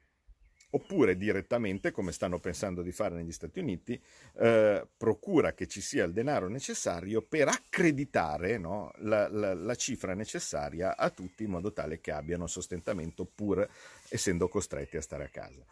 oppure 0.72 1.18
direttamente, 1.18 1.92
come 1.92 2.12
stanno 2.12 2.40
pensando 2.40 2.82
di 2.82 2.92
fare 2.92 3.16
negli 3.16 3.32
Stati 3.32 3.60
Uniti, 3.60 4.00
eh, 4.38 4.88
procura 4.98 5.54
che 5.54 5.68
ci 5.68 5.82
sia 5.82 6.04
il 6.04 6.14
denaro 6.14 6.48
necessario 6.48 7.22
per 7.22 7.48
accreditare 7.48 8.58
no, 8.58 8.92
la, 8.98 9.28
la, 9.30 9.54
la, 9.54 9.76
cifra 9.76 10.14
necessaria 10.14 10.96
a 10.96 11.10
tutti 11.10 11.44
in 11.44 11.52
modo 11.52 11.74
tale 11.74 12.00
che 12.00 12.12
abbiano 12.12 12.48
sostentamento 12.48 13.26
pur 13.26 13.68
essendo 14.10 14.48
costretti 14.48 14.98
a 14.98 15.02
stare 15.02 15.26
a 15.26 15.30
casa. 15.30 15.64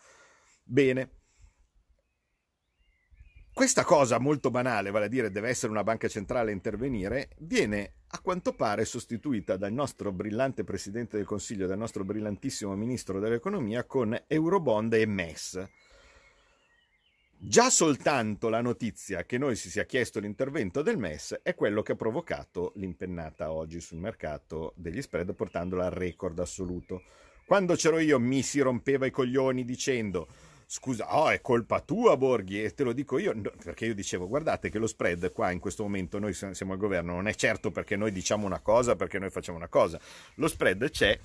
Bene, 0.64 1.10
questa 3.58 3.84
cosa 3.84 4.20
molto 4.20 4.52
banale, 4.52 4.92
vale 4.92 5.06
a 5.06 5.08
dire 5.08 5.32
deve 5.32 5.50
essere 5.50 5.72
una 5.72 5.84
banca 5.84 6.08
centrale 6.08 6.52
a 6.52 6.54
intervenire, 6.54 7.30
viene 7.40 7.94
a 8.10 8.20
quanto 8.20 8.54
pare 8.54 8.86
sostituita 8.86 9.58
dal 9.58 9.74
nostro 9.74 10.12
brillante 10.12 10.64
Presidente 10.64 11.18
del 11.18 11.26
Consiglio, 11.26 11.66
dal 11.66 11.80
nostro 11.80 12.04
brillantissimo 12.04 12.76
Ministro 12.76 13.20
dell'Economia 13.20 13.84
con 13.86 14.16
Eurobond 14.28 14.94
e 14.94 15.08
MES. 15.08 15.70
Già 17.36 17.72
soltanto 17.72 18.50
la 18.50 18.62
notizia 18.62 19.24
che 19.24 19.40
noi 19.40 19.56
si 19.56 19.72
sia 19.72 19.86
chiesto 19.86 20.20
l'intervento 20.20 20.84
del 20.84 21.00
MES 21.00 21.40
è 21.42 21.56
quello 21.56 21.82
che 21.82 21.94
ha 21.94 21.96
provocato 21.96 22.74
l'impennata 22.76 23.52
oggi 23.52 23.82
sul 23.82 23.98
mercato 23.98 24.74
degli 24.76 25.02
spread 25.02 25.34
portandola 25.34 25.86
al 25.86 25.94
record 25.94 26.38
assoluto. 26.38 27.02
Quando 27.48 27.74
c'ero 27.74 27.98
io 27.98 28.20
mi 28.20 28.44
si 28.44 28.60
rompeva 28.60 29.08
i 29.08 29.12
coglioni 29.12 29.66
dicendo 29.66 30.28
scusa, 30.70 31.18
oh, 31.18 31.30
è 31.30 31.40
colpa 31.40 31.80
tua 31.80 32.18
Borghi 32.18 32.62
e 32.62 32.74
te 32.74 32.84
lo 32.84 32.92
dico 32.92 33.18
io, 33.18 33.34
perché 33.64 33.86
io 33.86 33.96
dicevo 33.96 34.28
guardate 34.28 34.70
che 34.70 34.78
lo 34.78 34.86
spread 34.86 35.32
qua 35.32 35.52
in 35.52 35.60
questo 35.60 35.84
momento 35.84 36.20
noi 36.20 36.34
siamo 36.34 36.74
al 36.74 36.78
governo, 36.78 37.14
non 37.14 37.28
è 37.28 37.34
certo 37.34 37.72
perché 37.72 37.96
noi 37.96 38.12
diciamo 38.12 38.46
una 38.46 38.60
cosa, 38.60 38.98
perché 38.98 39.18
noi 39.18 39.30
facciamo 39.30 39.58
una 39.58 39.70
cosa, 39.70 39.98
lo 40.36 40.48
spread 40.50 40.90
c'è 40.90 41.18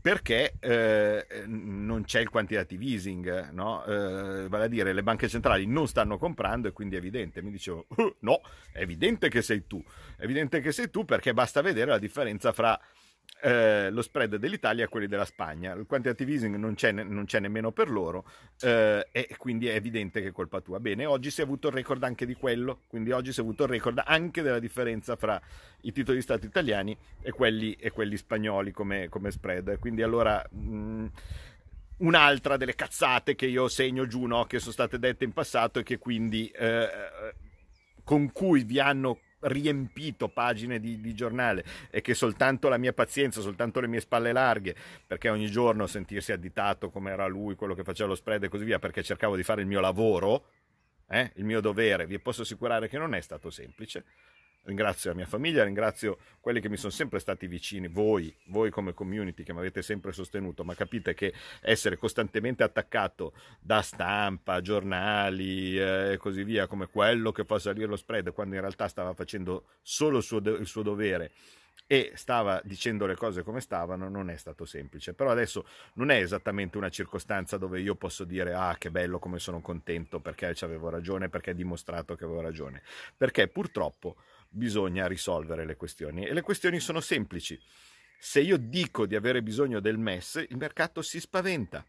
perché 0.00 0.54
eh, 0.60 1.26
non 1.46 2.04
c'è 2.04 2.20
il 2.20 2.30
quantitative 2.30 2.84
easing, 2.84 3.50
no? 3.50 3.84
eh, 3.84 4.48
vale 4.48 4.64
a 4.64 4.68
dire 4.68 4.92
le 4.92 5.02
banche 5.02 5.28
centrali 5.28 5.66
non 5.66 5.88
stanno 5.88 6.18
comprando 6.18 6.68
e 6.68 6.72
quindi 6.72 6.94
è 6.94 6.98
evidente. 6.98 7.42
Mi 7.42 7.50
dicevo, 7.50 7.86
uh, 7.96 8.16
no, 8.20 8.40
è 8.72 8.80
evidente 8.80 9.28
che 9.28 9.42
sei 9.42 9.66
tu, 9.66 9.82
è 10.16 10.24
evidente 10.24 10.60
che 10.60 10.72
sei 10.72 10.90
tu 10.90 11.04
perché 11.04 11.34
basta 11.34 11.62
vedere 11.62 11.90
la 11.90 11.98
differenza 11.98 12.52
fra 12.52 12.78
eh, 13.40 13.90
lo 13.90 14.02
spread 14.02 14.36
dell'Italia 14.36 14.84
a 14.84 14.88
quelli 14.88 15.06
della 15.06 15.24
Spagna. 15.24 15.74
Il 15.74 15.86
quantitative 15.86 16.32
easing 16.32 16.56
non 16.56 16.74
c'è, 16.74 16.92
non 16.92 17.24
c'è 17.24 17.40
nemmeno 17.40 17.70
per 17.70 17.90
loro 17.90 18.24
eh, 18.60 19.06
e 19.10 19.34
quindi 19.36 19.68
è 19.68 19.74
evidente 19.74 20.20
che 20.20 20.28
è 20.28 20.32
colpa 20.32 20.60
tua. 20.60 20.80
Bene, 20.80 21.06
oggi 21.06 21.30
si 21.30 21.40
è 21.40 21.44
avuto 21.44 21.68
il 21.68 21.74
record 21.74 22.02
anche 22.02 22.26
di 22.26 22.34
quello, 22.34 22.80
quindi 22.88 23.12
oggi 23.12 23.32
si 23.32 23.40
è 23.40 23.42
avuto 23.42 23.64
il 23.64 23.70
record 23.70 24.02
anche 24.04 24.42
della 24.42 24.58
differenza 24.58 25.16
fra 25.16 25.40
i 25.82 25.92
titoli 25.92 26.16
di 26.16 26.22
Stato 26.22 26.46
italiani 26.46 26.96
e 27.20 27.30
quelli, 27.30 27.74
e 27.74 27.90
quelli 27.90 28.16
spagnoli 28.16 28.72
come, 28.72 29.08
come, 29.08 29.30
spread. 29.30 29.78
Quindi 29.78 30.02
allora... 30.02 30.44
Mh, 30.50 31.06
un'altra 31.98 32.56
delle 32.56 32.76
cazzate 32.76 33.34
che 33.34 33.46
io 33.46 33.66
segno 33.66 34.06
giù, 34.06 34.24
no? 34.26 34.44
che 34.44 34.60
sono 34.60 34.70
state 34.70 35.00
dette 35.00 35.24
in 35.24 35.32
passato 35.32 35.80
e 35.80 35.82
che 35.82 35.98
quindi 35.98 36.48
eh, 36.50 36.88
con 38.04 38.30
cui 38.30 38.62
vi 38.62 38.78
hanno 38.78 39.18
riempito 39.40 40.28
pagine 40.28 40.80
di, 40.80 41.00
di, 41.00 41.14
giornale 41.14 41.64
e 41.90 42.00
che 42.00 42.14
soltanto 42.14 42.68
la 42.68 42.78
mia 42.78 42.92
pazienza, 42.92 43.40
soltanto 43.40 43.80
le 43.80 43.86
mie 43.86 44.00
spalle 44.00 44.32
larghe, 44.32 44.74
perché 45.06 45.28
ogni 45.28 45.50
giorno 45.50 45.86
sentirsi 45.86 46.32
additato 46.32 46.90
come 46.90 47.10
era 47.10 47.26
lui, 47.26 47.54
quello 47.54 47.74
che 47.74 47.84
faceva 47.84 48.08
lo 48.08 48.14
spread 48.14 48.44
e 48.44 48.48
così 48.48 48.64
via, 48.64 48.78
perché 48.78 49.02
cercavo 49.02 49.36
di 49.36 49.42
fare 49.42 49.60
il 49.60 49.66
mio 49.66 49.80
lavoro, 49.80 50.50
eh, 51.08 51.32
il 51.36 51.44
mio 51.44 51.60
dovere, 51.60 52.06
vi 52.06 52.18
posso 52.18 52.42
assicurare 52.42 52.88
che 52.88 52.98
non 52.98 53.14
è 53.14 53.20
stato 53.20 53.50
semplice. 53.50 54.04
Ringrazio 54.62 55.10
la 55.10 55.16
mia 55.16 55.26
famiglia, 55.26 55.64
ringrazio 55.64 56.18
quelli 56.40 56.60
che 56.60 56.68
mi 56.68 56.76
sono 56.76 56.92
sempre 56.92 57.18
stati 57.20 57.46
vicini, 57.46 57.88
voi, 57.88 58.34
voi 58.48 58.70
come 58.70 58.92
community 58.92 59.42
che 59.42 59.54
mi 59.54 59.60
avete 59.60 59.80
sempre 59.80 60.12
sostenuto, 60.12 60.62
ma 60.62 60.74
capite 60.74 61.14
che 61.14 61.32
essere 61.62 61.96
costantemente 61.96 62.62
attaccato 62.62 63.32
da 63.60 63.80
stampa, 63.80 64.60
giornali 64.60 65.78
e 65.78 66.12
eh, 66.12 66.16
così 66.18 66.44
via, 66.44 66.66
come 66.66 66.88
quello 66.88 67.32
che 67.32 67.44
fa 67.44 67.58
salire 67.58 67.86
lo 67.86 67.96
spread, 67.96 68.32
quando 68.32 68.56
in 68.56 68.60
realtà 68.60 68.88
stava 68.88 69.14
facendo 69.14 69.64
solo 69.80 70.18
il 70.18 70.22
suo, 70.22 70.38
il 70.38 70.66
suo 70.66 70.82
dovere 70.82 71.32
e 71.86 72.12
stava 72.14 72.60
dicendo 72.64 73.06
le 73.06 73.14
cose 73.14 73.42
come 73.42 73.60
stavano, 73.60 74.08
non 74.08 74.30
è 74.30 74.36
stato 74.36 74.64
semplice. 74.64 75.14
Però 75.14 75.30
adesso 75.30 75.64
non 75.94 76.10
è 76.10 76.16
esattamente 76.16 76.76
una 76.76 76.90
circostanza 76.90 77.56
dove 77.56 77.80
io 77.80 77.94
posso 77.94 78.24
dire 78.24 78.52
ah 78.52 78.76
che 78.76 78.90
bello 78.90 79.18
come 79.18 79.38
sono 79.38 79.60
contento 79.60 80.20
perché 80.20 80.54
avevo 80.60 80.90
ragione, 80.90 81.28
perché 81.28 81.50
ha 81.50 81.54
dimostrato 81.54 82.14
che 82.14 82.24
avevo 82.24 82.40
ragione. 82.40 82.82
Perché 83.16 83.48
purtroppo 83.48 84.16
bisogna 84.48 85.06
risolvere 85.06 85.64
le 85.64 85.76
questioni 85.76 86.26
e 86.26 86.32
le 86.32 86.42
questioni 86.42 86.80
sono 86.80 87.00
semplici. 87.00 87.58
Se 88.18 88.40
io 88.40 88.56
dico 88.56 89.06
di 89.06 89.14
avere 89.14 89.42
bisogno 89.42 89.80
del 89.80 89.96
MES, 89.96 90.44
il 90.48 90.56
mercato 90.56 91.02
si 91.02 91.20
spaventa. 91.20 91.84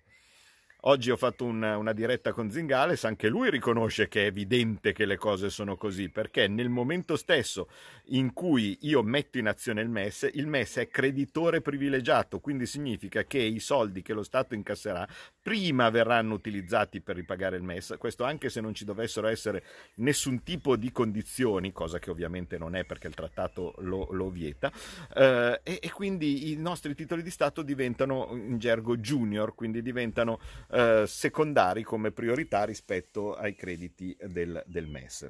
Oggi 0.83 1.11
ho 1.11 1.17
fatto 1.17 1.43
una, 1.43 1.75
una, 1.75 1.91
diretta 1.91 2.31
con 2.31 2.49
Zingales, 2.49 3.03
anche 3.03 3.27
lui 3.27 3.49
riconosce 3.49 4.07
che 4.07 4.23
è 4.23 4.27
evidente 4.27 4.93
che 4.93 5.03
le 5.03 5.17
cose 5.17 5.49
sono 5.49 5.75
così, 5.75 6.07
perché 6.07 6.47
nel 6.47 6.69
momento 6.69 7.17
stesso 7.17 7.67
in 8.11 8.31
cui 8.31 8.77
io 8.81 9.03
metto 9.03 9.37
in 9.37 9.47
azione 9.47 9.81
il 9.81 9.89
MES, 9.89 10.29
il 10.31 10.47
MES 10.47 10.77
è 10.77 10.87
creditore 10.87 11.59
privilegiato, 11.59 12.39
quindi 12.39 12.65
significa 12.65 13.25
che 13.25 13.39
i 13.39 13.59
soldi 13.59 14.01
che 14.01 14.13
lo 14.13 14.23
Stato 14.23 14.55
incasserà 14.55 15.05
prima 15.41 15.89
verranno 15.89 16.33
utilizzati 16.33 17.01
per 17.01 17.17
ripagare 17.17 17.57
il 17.57 17.63
MES, 17.63 17.95
questo 17.97 18.23
anche 18.23 18.49
se 18.49 18.61
non 18.61 18.73
ci 18.73 18.85
dovessero 18.85 19.27
essere 19.27 19.63
nessun 19.95 20.43
tipo 20.43 20.77
di 20.77 20.93
condizioni, 20.93 21.73
cosa 21.73 21.99
che 21.99 22.09
ovviamente 22.09 22.57
non 22.57 22.77
è 22.77 22.85
perché 22.85 23.07
il 23.07 23.15
trattato 23.15 23.73
lo, 23.79 24.07
lo 24.11 24.29
vieta, 24.29 24.71
eh, 25.13 25.59
e, 25.61 25.79
e 25.81 25.91
quindi 25.91 26.51
i 26.51 26.55
nostri 26.55 26.95
titoli 26.95 27.21
di 27.21 27.31
Stato 27.31 27.63
diventano 27.63 28.29
in 28.31 28.59
gergo 28.59 28.95
junior, 28.95 29.53
quindi 29.55 29.81
diventano 29.81 30.39
eh, 30.71 31.05
secondari 31.07 31.83
come 31.83 32.11
priorità 32.11 32.63
rispetto 32.63 33.35
ai 33.35 33.55
crediti 33.55 34.15
del, 34.19 34.61
del 34.65 34.87
MES. 34.87 35.29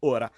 Ora, 0.00 0.30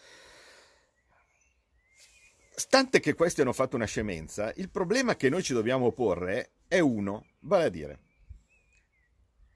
stante 2.55 3.01
che 3.01 3.15
questi 3.15 3.41
hanno 3.41 3.53
fatto 3.53 3.77
una 3.77 3.87
scemenza, 3.87 4.53
il 4.57 4.71
problema 4.71 5.17
che 5.17 5.29
noi 5.29 5.43
ci 5.43 5.53
dobbiamo 5.53 5.93
porre 5.93 6.53
è 6.69 6.79
uno, 6.79 7.27
vale 7.41 7.65
a 7.65 7.69
dire, 7.69 8.01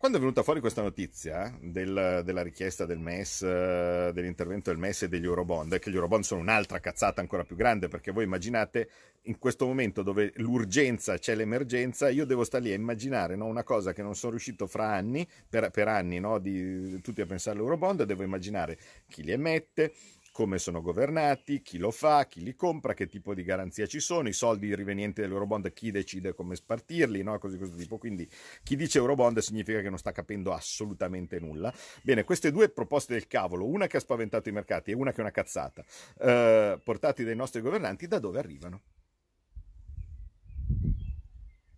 quando 0.04 0.20
è 0.20 0.26
venuta 0.26 0.44
fuori 0.44 0.60
questa 0.60 0.82
notizia 0.82 1.50
del, 1.62 2.20
della 2.26 2.42
richiesta 2.42 2.84
del 2.84 2.98
MES, 2.98 3.40
dell'intervento 3.40 4.68
del 4.68 4.78
MES 4.78 5.04
e 5.04 5.08
degli 5.08 5.24
Eurobond, 5.24 5.78
che 5.78 5.90
gli 5.90 5.94
Eurobond 5.94 6.24
sono 6.24 6.42
un'altra 6.42 6.78
cazzata 6.78 7.22
ancora 7.22 7.42
più 7.42 7.56
grande, 7.56 7.88
perché 7.88 8.12
voi 8.12 8.24
immaginate 8.24 8.90
in 9.22 9.38
questo 9.38 9.64
momento 9.64 10.02
dove 10.02 10.30
l'urgenza 10.36 11.16
c'è 11.16 11.34
l'emergenza, 11.34 12.10
io 12.10 12.26
devo 12.26 12.44
stare 12.44 12.64
lì 12.64 12.72
a 12.72 12.74
immaginare 12.74 13.34
no, 13.34 13.46
una 13.46 13.62
cosa 13.62 13.94
che 13.94 14.02
non 14.02 14.14
sono 14.14 14.32
riuscito 14.32 14.66
fra 14.66 14.92
anni, 14.92 15.26
per, 15.48 15.70
per 15.70 15.88
anni, 15.88 16.20
no, 16.20 16.38
di, 16.38 17.00
tutti 17.00 17.22
a 17.22 17.26
pensare 17.26 17.56
all'Eurobond, 17.56 18.02
devo 18.02 18.24
immaginare 18.24 18.76
chi 19.08 19.22
li 19.22 19.32
emette, 19.32 19.94
come 20.34 20.58
sono 20.58 20.82
governati, 20.82 21.62
chi 21.62 21.78
lo 21.78 21.92
fa, 21.92 22.26
chi 22.26 22.42
li 22.42 22.56
compra, 22.56 22.92
che 22.92 23.06
tipo 23.06 23.34
di 23.34 23.44
garanzia 23.44 23.86
ci 23.86 24.00
sono, 24.00 24.28
i 24.28 24.32
soldi 24.32 24.74
rivenienti 24.74 25.20
dell'Eurobond, 25.20 25.72
chi 25.72 25.92
decide 25.92 26.34
come 26.34 26.56
spartirli, 26.56 27.22
no? 27.22 27.38
così 27.38 27.56
questo 27.56 27.76
tipo. 27.76 27.98
Quindi 27.98 28.28
chi 28.64 28.74
dice 28.74 28.98
Eurobond 28.98 29.38
significa 29.38 29.80
che 29.80 29.88
non 29.88 29.96
sta 29.96 30.10
capendo 30.10 30.52
assolutamente 30.52 31.38
nulla. 31.38 31.72
Bene, 32.02 32.24
queste 32.24 32.50
due 32.50 32.68
proposte 32.68 33.12
del 33.12 33.28
cavolo, 33.28 33.64
una 33.64 33.86
che 33.86 33.98
ha 33.98 34.00
spaventato 34.00 34.48
i 34.48 34.52
mercati 34.52 34.90
e 34.90 34.94
una 34.94 35.12
che 35.12 35.18
è 35.18 35.20
una 35.20 35.30
cazzata, 35.30 35.84
eh, 36.18 36.80
portati 36.82 37.22
dai 37.22 37.36
nostri 37.36 37.60
governanti, 37.60 38.08
da 38.08 38.18
dove 38.18 38.40
arrivano? 38.40 38.82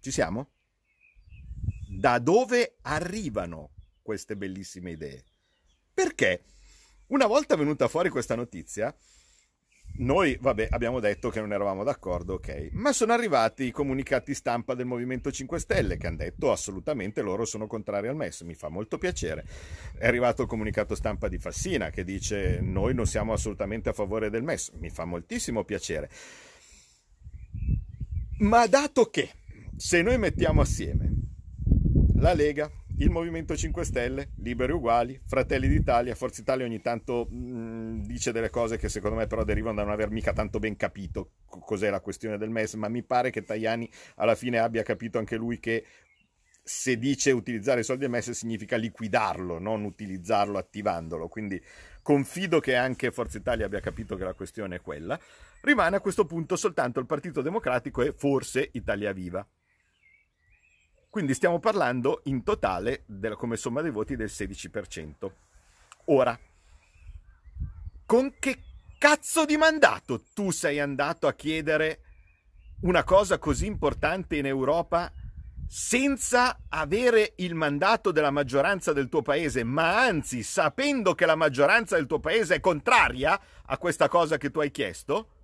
Ci 0.01 0.11
siamo? 0.11 0.49
Da 1.91 2.19
dove 2.19 2.77
arrivano 2.81 3.73
queste 4.01 4.35
bellissime 4.35 4.93
idee? 4.93 5.25
Perché? 5.93 6.43
Una 7.09 7.27
volta 7.27 7.55
venuta 7.55 7.87
fuori 7.87 8.09
questa 8.09 8.35
notizia, 8.35 8.95
noi, 9.99 10.37
vabbè, 10.41 10.69
abbiamo 10.71 11.01
detto 11.01 11.31
che 11.31 11.41
non 11.41 11.53
eravamo 11.53 11.85
d'accordo, 11.85 12.35
ok, 12.35 12.71
ma 12.73 12.93
sono 12.93 13.13
arrivati 13.13 13.65
i 13.65 13.71
comunicati 13.71 14.35
stampa 14.35 14.75
del 14.75 14.85
Movimento 14.85 15.31
5 15.31 15.59
Stelle 15.59 15.97
che 15.97 16.07
hanno 16.07 16.19
detto 16.19 16.53
assolutamente 16.53 17.23
loro 17.23 17.45
sono 17.45 17.67
contrari 17.67 18.09
al 18.09 18.17
MES, 18.17 18.43
mi 18.43 18.55
fa 18.55 18.69
molto 18.69 18.99
piacere. 18.99 19.47
È 19.97 20.07
arrivato 20.07 20.43
il 20.43 20.49
comunicato 20.49 20.95
stampa 20.95 21.29
di 21.29 21.39
Fassina 21.39 21.91
che 21.91 22.05
dice 22.05 22.61
noi 22.61 22.93
non 22.93 23.07
siamo 23.07 23.33
assolutamente 23.33 23.89
a 23.89 23.95
favore 23.95 24.29
del 24.29 24.43
MES, 24.43 24.71
mi 24.79 24.91
fa 24.91 25.05
moltissimo 25.05 25.65
piacere. 25.65 26.11
Ma 28.41 28.67
dato 28.67 29.07
che 29.07 29.31
se 29.77 30.03
noi 30.03 30.19
mettiamo 30.19 30.61
assieme 30.61 31.11
la 32.17 32.35
Lega, 32.35 32.71
il 32.99 33.11
Movimento 33.11 33.55
5 33.55 33.85
Stelle, 33.85 34.31
Liberi 34.37 34.73
Uguali, 34.73 35.21
Fratelli 35.27 35.69
d'Italia, 35.69 36.15
Forza 36.15 36.41
Italia 36.41 36.65
ogni 36.65 36.81
tanto 36.81 37.27
mh, 37.29 37.37
mm, 37.37 38.01
dice 38.05 38.33
delle 38.33 38.49
cose 38.49 38.79
che 38.79 38.89
secondo 38.89 39.17
me 39.17 39.27
però 39.27 39.45
derivano 39.45 39.77
da 39.77 39.83
non 39.83 39.93
aver 39.93 40.11
mica 40.11 40.33
tanto 40.33 40.59
ben 40.59 40.77
capito 40.77 41.33
cos'è 41.47 41.91
la 41.91 42.01
questione 42.01 42.39
del 42.39 42.49
MES, 42.49 42.75
ma 42.75 42.89
mi 42.89 43.03
pare 43.03 43.31
che 43.31 43.45
Tajani 43.45 43.91
alla 44.17 44.35
fine 44.35 44.59
abbia 44.59 44.83
capito 44.83 45.19
anche 45.19 45.37
lui 45.37 45.61
che 45.61 45.85
se 46.63 46.99
dice 46.99 47.31
utilizzare 47.33 47.81
i 47.81 47.85
soldi 47.85 48.03
del 48.03 48.11
MES 48.11 48.31
significa 48.31 48.77
liquidarlo, 48.77 49.59
non 49.59 49.85
utilizzarlo 49.85 50.57
attivandolo, 50.57 51.29
quindi 51.29 51.63
confido 52.03 52.61
che 52.61 52.77
anche 52.77 53.13
Forza 53.13 53.37
Italia 53.37 53.67
abbia 53.67 53.81
capito 53.81 54.17
che 54.17 54.25
la 54.25 54.35
questione 54.35 54.77
è 54.77 54.81
quella. 54.81 55.21
Rimane 55.61 55.97
a 55.97 56.01
questo 56.01 56.25
punto 56.25 56.57
soltanto 56.57 56.99
il 56.99 57.07
Partito 57.07 57.43
Democratico 57.43 58.03
e 58.03 58.13
forse 58.13 58.71
Italia 58.73 59.13
Viva. 59.13 59.47
Quindi 61.17 61.33
stiamo 61.33 61.59
parlando 61.61 62.21
in 62.25 62.43
totale 62.43 63.05
della, 63.07 63.37
come 63.37 63.57
somma 63.57 63.81
dei 63.81 63.91
voti 63.91 64.17
del 64.17 64.29
16%. 64.31 65.31
Ora, 66.09 66.39
con 68.05 68.35
che 68.39 68.59
cazzo 68.99 69.47
di 69.47 69.57
mandato 69.57 70.21
tu 70.35 70.51
sei 70.51 70.79
andato 70.79 71.27
a 71.27 71.33
chiedere 71.33 72.01
una 72.83 73.03
cosa 73.03 73.39
così 73.39 73.65
importante 73.65 74.37
in 74.37 74.45
Europa 74.45 75.11
senza 75.67 76.59
avere 76.69 77.33
il 77.37 77.55
mandato 77.55 78.13
della 78.13 78.31
maggioranza 78.31 78.93
del 78.93 79.09
tuo 79.09 79.23
paese, 79.23 79.65
ma 79.65 80.05
anzi 80.05 80.43
sapendo 80.43 81.15
che 81.15 81.25
la 81.25 81.35
maggioranza 81.35 81.97
del 81.97 82.05
tuo 82.05 82.21
paese 82.21 82.57
è 82.57 82.61
contraria 82.61 83.41
a 83.65 83.79
questa 83.79 84.09
cosa 84.09 84.37
che 84.37 84.51
tu 84.51 84.61
hai 84.61 84.71
chiesto? 84.71 85.36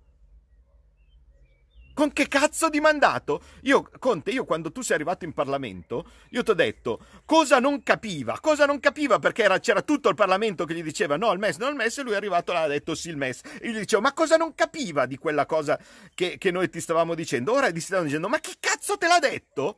Con 1.93 2.11
che 2.11 2.27
cazzo 2.27 2.69
di 2.69 2.79
mandato? 2.79 3.41
Io, 3.61 3.87
Conte, 3.99 4.31
io 4.31 4.45
quando 4.45 4.71
tu 4.71 4.81
sei 4.81 4.95
arrivato 4.95 5.25
in 5.25 5.33
Parlamento, 5.33 6.09
io 6.29 6.41
ti 6.41 6.49
ho 6.49 6.55
detto 6.55 7.05
cosa 7.23 7.59
non 7.59 7.83
capiva, 7.83 8.39
cosa 8.39 8.65
non 8.65 8.79
capiva 8.79 9.19
perché 9.19 9.43
era, 9.43 9.59
c'era 9.59 9.83
tutto 9.83 10.09
il 10.09 10.15
Parlamento 10.15 10.65
che 10.65 10.73
gli 10.73 10.81
diceva 10.81 11.17
no 11.17 11.31
il 11.31 11.39
MES, 11.39 11.57
no 11.57 11.67
il 11.67 11.75
MES 11.75 11.99
e 11.99 12.01
lui 12.01 12.13
è 12.13 12.15
arrivato 12.15 12.51
e 12.51 12.55
ha 12.55 12.67
detto 12.67 12.95
sì 12.95 13.09
il 13.09 13.17
MES. 13.17 13.41
E 13.59 13.71
gli 13.71 13.77
dicevo 13.77 14.01
ma 14.01 14.13
cosa 14.13 14.37
non 14.37 14.55
capiva 14.55 15.05
di 15.05 15.17
quella 15.17 15.45
cosa 15.45 15.79
che, 16.15 16.37
che 16.39 16.49
noi 16.49 16.67
ti 16.69 16.81
stavamo 16.81 17.13
dicendo? 17.13 17.53
Ora 17.53 17.71
ti 17.71 17.79
stavano 17.79 18.07
dicendo 18.07 18.27
ma 18.27 18.39
chi 18.39 18.55
cazzo 18.59 18.97
te 18.97 19.05
l'ha 19.07 19.19
detto? 19.19 19.77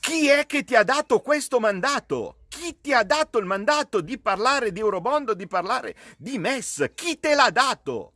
Chi 0.00 0.28
è 0.28 0.46
che 0.46 0.64
ti 0.64 0.74
ha 0.74 0.82
dato 0.82 1.20
questo 1.20 1.60
mandato? 1.60 2.37
Chi 2.68 2.80
ti 2.82 2.92
ha 2.92 3.02
dato 3.02 3.38
il 3.38 3.46
mandato 3.46 4.02
di 4.02 4.18
parlare 4.18 4.72
di 4.72 4.80
Eurobond 4.80 5.30
o 5.30 5.34
di 5.34 5.46
parlare 5.46 5.96
di 6.18 6.36
MES? 6.36 6.90
Chi 6.94 7.18
te 7.18 7.34
l'ha 7.34 7.48
dato? 7.48 8.12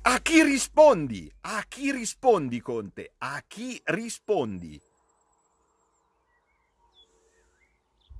A 0.00 0.18
chi 0.20 0.42
rispondi? 0.42 1.30
A 1.42 1.62
chi 1.68 1.92
rispondi, 1.92 2.58
Conte? 2.62 3.12
A 3.18 3.44
chi 3.46 3.78
rispondi? 3.84 4.80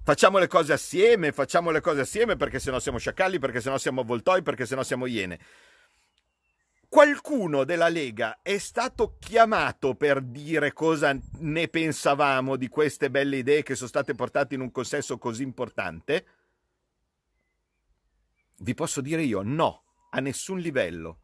Facciamo 0.04 0.37
le 0.37 0.46
cose 0.46 0.74
assieme, 0.74 1.32
facciamo 1.32 1.70
le 1.70 1.80
cose 1.80 2.02
assieme 2.02 2.37
perché 2.37 2.59
sennò 2.59 2.78
siamo 2.78 2.98
sciacalli, 2.98 3.38
perché 3.38 3.62
sennò 3.62 3.78
siamo 3.78 4.02
avvoltoi, 4.02 4.42
perché 4.42 4.66
sennò 4.66 4.82
siamo 4.82 5.06
iene 5.06 5.40
qualcuno 6.88 7.64
della 7.64 7.88
Lega 7.88 8.40
è 8.42 8.59
stato 8.59 9.16
chiamato 9.18 9.94
per 9.94 10.22
dire 10.22 10.72
cosa 10.72 11.16
ne 11.38 11.68
pensavamo 11.68 12.57
di 12.57 12.68
queste 12.68 13.11
belle 13.11 13.37
idee 13.37 13.62
che 13.62 13.75
sono 13.75 13.88
state 13.88 14.14
portate 14.14 14.55
in 14.55 14.61
un 14.61 14.70
consesso 14.70 15.18
così 15.18 15.42
importante? 15.42 16.27
Vi 18.59 18.75
posso 18.75 19.01
dire 19.01 19.22
io 19.22 19.42
no, 19.42 19.83
a 20.11 20.20
nessun 20.20 20.59
livello. 20.59 21.20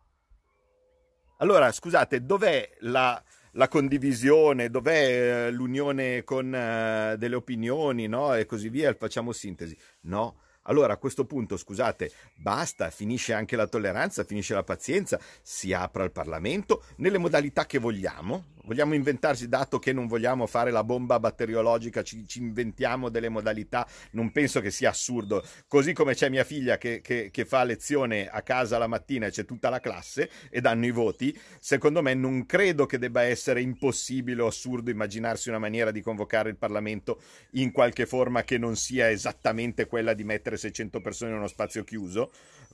Allora, 1.39 1.73
scusate, 1.73 2.25
dov'è 2.25 2.77
la, 2.81 3.21
la 3.53 3.69
condivisione, 3.69 4.71
dov'è 4.71 5.47
eh, 5.47 5.51
l'unione 5.51 6.23
con 6.23 6.47
uh, 6.47 7.17
delle 7.17 7.35
opinioni, 7.35 8.07
no? 8.07 8.35
E 8.35 8.47
così 8.47 8.69
via, 8.69 8.95
facciamo 8.95 9.33
sintesi. 9.33 9.77
No, 10.03 10.41
allora 10.63 10.93
a 10.93 10.99
questo 10.99 11.25
punto, 11.25 11.57
scusate, 11.57 12.13
basta, 12.37 12.91
finisce 12.91 13.33
anche 13.33 13.57
la 13.57 13.67
tolleranza, 13.67 14.25
finisce 14.25 14.55
la 14.55 14.63
pazienza, 14.63 15.19
si 15.43 15.73
apra 15.73 16.05
il 16.05 16.13
Parlamento 16.13 16.85
nelle 16.97 17.19
modalità 17.19 17.67
che 17.67 17.79
vogliamo, 17.79 18.45
Vogliamo 18.65 18.95
inventarsi, 18.95 19.49
dato 19.49 19.81
che 19.81 19.93
non 19.93 20.07
vogliamo 20.07 20.47
fare 20.47 20.71
la 20.71 20.85
bomba 20.85 21.19
batteriologica, 21.19 22.05
ci, 22.05 22.27
ci, 22.29 22.39
inventiamo 22.39 23.09
delle 23.09 23.29
modalità, 23.29 23.87
non 24.13 24.31
penso 24.31 24.61
che 24.61 24.71
sia 24.71 24.91
assurdo. 24.91 25.45
Così 25.67 25.93
come 25.93 26.15
c'è 26.15 26.29
mia 26.29 26.45
figlia 26.45 26.79
che, 26.79 27.01
che, 27.01 27.31
che, 27.33 27.45
fa 27.45 27.65
lezione 27.65 28.29
a 28.29 28.41
casa 28.43 28.79
la 28.79 28.87
mattina 28.87 29.27
e 29.27 29.31
c'è 29.31 29.45
tutta 29.45 29.69
la 29.69 29.81
classe 29.81 30.31
e 30.49 30.61
danno 30.61 30.87
i 30.87 30.93
voti, 30.93 31.37
secondo 31.59 32.03
me 32.03 32.15
non 32.15 32.47
credo 32.47 32.87
che 32.87 32.99
debba 32.99 33.23
essere 33.23 33.61
impossibile 33.61 34.43
o 34.43 34.47
assurdo 34.47 34.91
immaginarsi 34.91 35.49
una 35.49 35.59
maniera 35.59 35.91
di 35.91 36.01
convocare 36.01 36.49
il 36.49 36.57
Parlamento 36.57 37.21
in 37.53 37.73
qualche 37.73 38.07
forma 38.07 38.45
che 38.45 38.59
non 38.59 38.77
sia 38.77 39.11
esattamente 39.11 39.87
quella 39.87 40.15
di 40.15 40.23
mettere 40.23 40.57
600 40.57 41.01
persone 41.01 41.33
in 41.33 41.39
uno 41.39 41.49
spazio 41.49 41.83
chiuso 41.83 42.31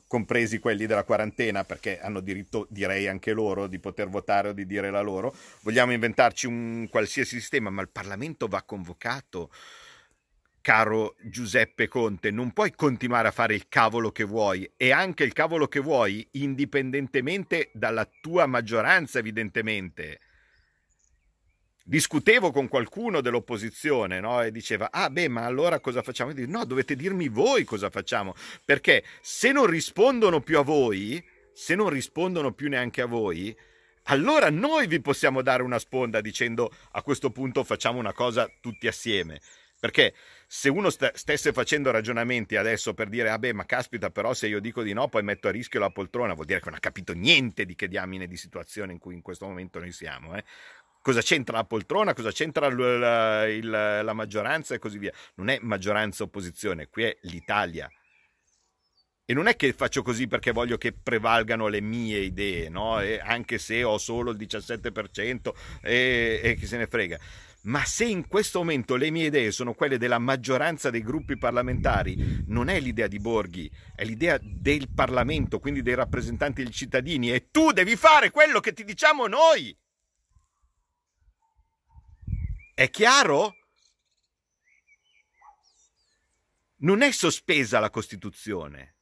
compresi 0.08 0.58
quelli 0.58 0.86
della 0.86 1.04
quarantena, 1.04 1.62
perché 1.62 2.00
hanno 2.00 2.18
diritto, 2.18 2.66
direi 2.70 3.06
anche 3.06 3.32
loro, 3.32 3.68
di 3.68 3.78
poter 3.78 4.08
votare 4.08 4.48
o 4.48 4.52
di 4.52 4.66
dire 4.66 4.90
la 4.90 5.02
loro. 5.02 5.32
Vogliamo 5.62 5.92
inventarci 5.92 6.46
un 6.46 6.88
qualsiasi 6.90 7.36
sistema, 7.36 7.70
ma 7.70 7.82
il 7.82 7.90
Parlamento 7.90 8.48
va 8.48 8.62
convocato. 8.62 9.52
Caro 10.60 11.14
Giuseppe 11.22 11.86
Conte, 11.86 12.30
non 12.30 12.52
puoi 12.52 12.74
continuare 12.74 13.28
a 13.28 13.30
fare 13.32 13.54
il 13.54 13.68
cavolo 13.68 14.10
che 14.10 14.24
vuoi 14.24 14.68
e 14.76 14.90
anche 14.90 15.22
il 15.22 15.32
cavolo 15.32 15.68
che 15.68 15.80
vuoi 15.80 16.26
indipendentemente 16.32 17.70
dalla 17.72 18.08
tua 18.20 18.46
maggioranza, 18.46 19.18
evidentemente 19.18 20.18
discutevo 21.88 22.50
con 22.50 22.68
qualcuno 22.68 23.22
dell'opposizione 23.22 24.20
no? 24.20 24.42
e 24.42 24.52
diceva 24.52 24.90
ah 24.92 25.08
beh 25.08 25.28
ma 25.28 25.46
allora 25.46 25.80
cosa 25.80 26.02
facciamo? 26.02 26.32
Dico, 26.32 26.50
no 26.50 26.66
dovete 26.66 26.94
dirmi 26.94 27.28
voi 27.28 27.64
cosa 27.64 27.88
facciamo 27.88 28.34
perché 28.62 29.02
se 29.22 29.52
non 29.52 29.64
rispondono 29.64 30.42
più 30.42 30.58
a 30.58 30.62
voi 30.62 31.24
se 31.50 31.74
non 31.74 31.88
rispondono 31.88 32.52
più 32.52 32.68
neanche 32.68 33.00
a 33.00 33.06
voi 33.06 33.56
allora 34.10 34.50
noi 34.50 34.86
vi 34.86 35.00
possiamo 35.00 35.40
dare 35.40 35.62
una 35.62 35.78
sponda 35.78 36.20
dicendo 36.20 36.70
a 36.90 37.02
questo 37.02 37.30
punto 37.30 37.64
facciamo 37.64 37.98
una 37.98 38.12
cosa 38.12 38.46
tutti 38.60 38.86
assieme 38.86 39.40
perché 39.80 40.12
se 40.46 40.68
uno 40.68 40.90
st- 40.90 41.14
stesse 41.14 41.52
facendo 41.52 41.90
ragionamenti 41.90 42.56
adesso 42.56 42.94
per 42.94 43.08
dire, 43.08 43.30
ah 43.30 43.38
beh, 43.38 43.52
ma 43.52 43.64
caspita, 43.64 44.10
però 44.10 44.34
se 44.34 44.48
io 44.48 44.58
dico 44.58 44.82
di 44.82 44.92
no, 44.92 45.06
poi 45.06 45.22
metto 45.22 45.46
a 45.46 45.52
rischio 45.52 45.78
la 45.78 45.90
poltrona, 45.90 46.34
vuol 46.34 46.46
dire 46.46 46.58
che 46.58 46.64
non 46.64 46.74
ha 46.74 46.80
capito 46.80 47.12
niente 47.12 47.64
di 47.64 47.76
che 47.76 47.86
diamine 47.86 48.26
di 48.26 48.36
situazione 48.36 48.90
in 48.90 48.98
cui 48.98 49.14
in 49.14 49.22
questo 49.22 49.46
momento 49.46 49.78
noi 49.78 49.92
siamo. 49.92 50.34
Eh? 50.34 50.42
Cosa 51.08 51.22
c'entra 51.22 51.56
la 51.56 51.64
poltrona? 51.64 52.12
Cosa 52.12 52.30
c'entra 52.30 52.68
la, 52.68 53.46
la, 53.62 54.02
la 54.02 54.12
maggioranza 54.12 54.74
e 54.74 54.78
così 54.78 54.98
via? 54.98 55.10
Non 55.36 55.48
è 55.48 55.58
maggioranza 55.62 56.22
opposizione, 56.22 56.90
qui 56.90 57.04
è 57.04 57.16
l'Italia. 57.22 57.90
E 59.24 59.32
non 59.32 59.46
è 59.46 59.56
che 59.56 59.72
faccio 59.72 60.02
così 60.02 60.26
perché 60.26 60.52
voglio 60.52 60.76
che 60.76 60.92
prevalgano 60.92 61.68
le 61.68 61.80
mie 61.80 62.18
idee, 62.18 62.68
no? 62.68 62.98
Anche 63.22 63.56
se 63.56 63.82
ho 63.84 63.96
solo 63.96 64.32
il 64.32 64.36
17% 64.36 65.54
e, 65.80 66.40
e 66.44 66.54
chi 66.56 66.66
se 66.66 66.76
ne 66.76 66.86
frega. 66.86 67.18
Ma 67.62 67.82
se 67.86 68.04
in 68.04 68.28
questo 68.28 68.58
momento 68.58 68.96
le 68.96 69.10
mie 69.10 69.28
idee 69.28 69.50
sono 69.50 69.72
quelle 69.72 69.96
della 69.96 70.18
maggioranza 70.18 70.90
dei 70.90 71.02
gruppi 71.02 71.38
parlamentari, 71.38 72.44
non 72.48 72.68
è 72.68 72.78
l'idea 72.80 73.06
di 73.06 73.18
Borghi, 73.18 73.70
è 73.94 74.04
l'idea 74.04 74.38
del 74.42 74.90
Parlamento, 74.94 75.58
quindi 75.58 75.80
dei 75.80 75.94
rappresentanti 75.94 76.62
dei 76.62 76.72
cittadini, 76.72 77.32
e 77.32 77.48
tu 77.50 77.72
devi 77.72 77.96
fare 77.96 78.30
quello 78.30 78.60
che 78.60 78.74
ti 78.74 78.84
diciamo 78.84 79.26
noi. 79.26 79.74
È 82.78 82.90
chiaro? 82.90 83.56
non 86.80 87.02
è 87.02 87.10
sospesa 87.10 87.80
la 87.80 87.90
Costituzione. 87.90 88.94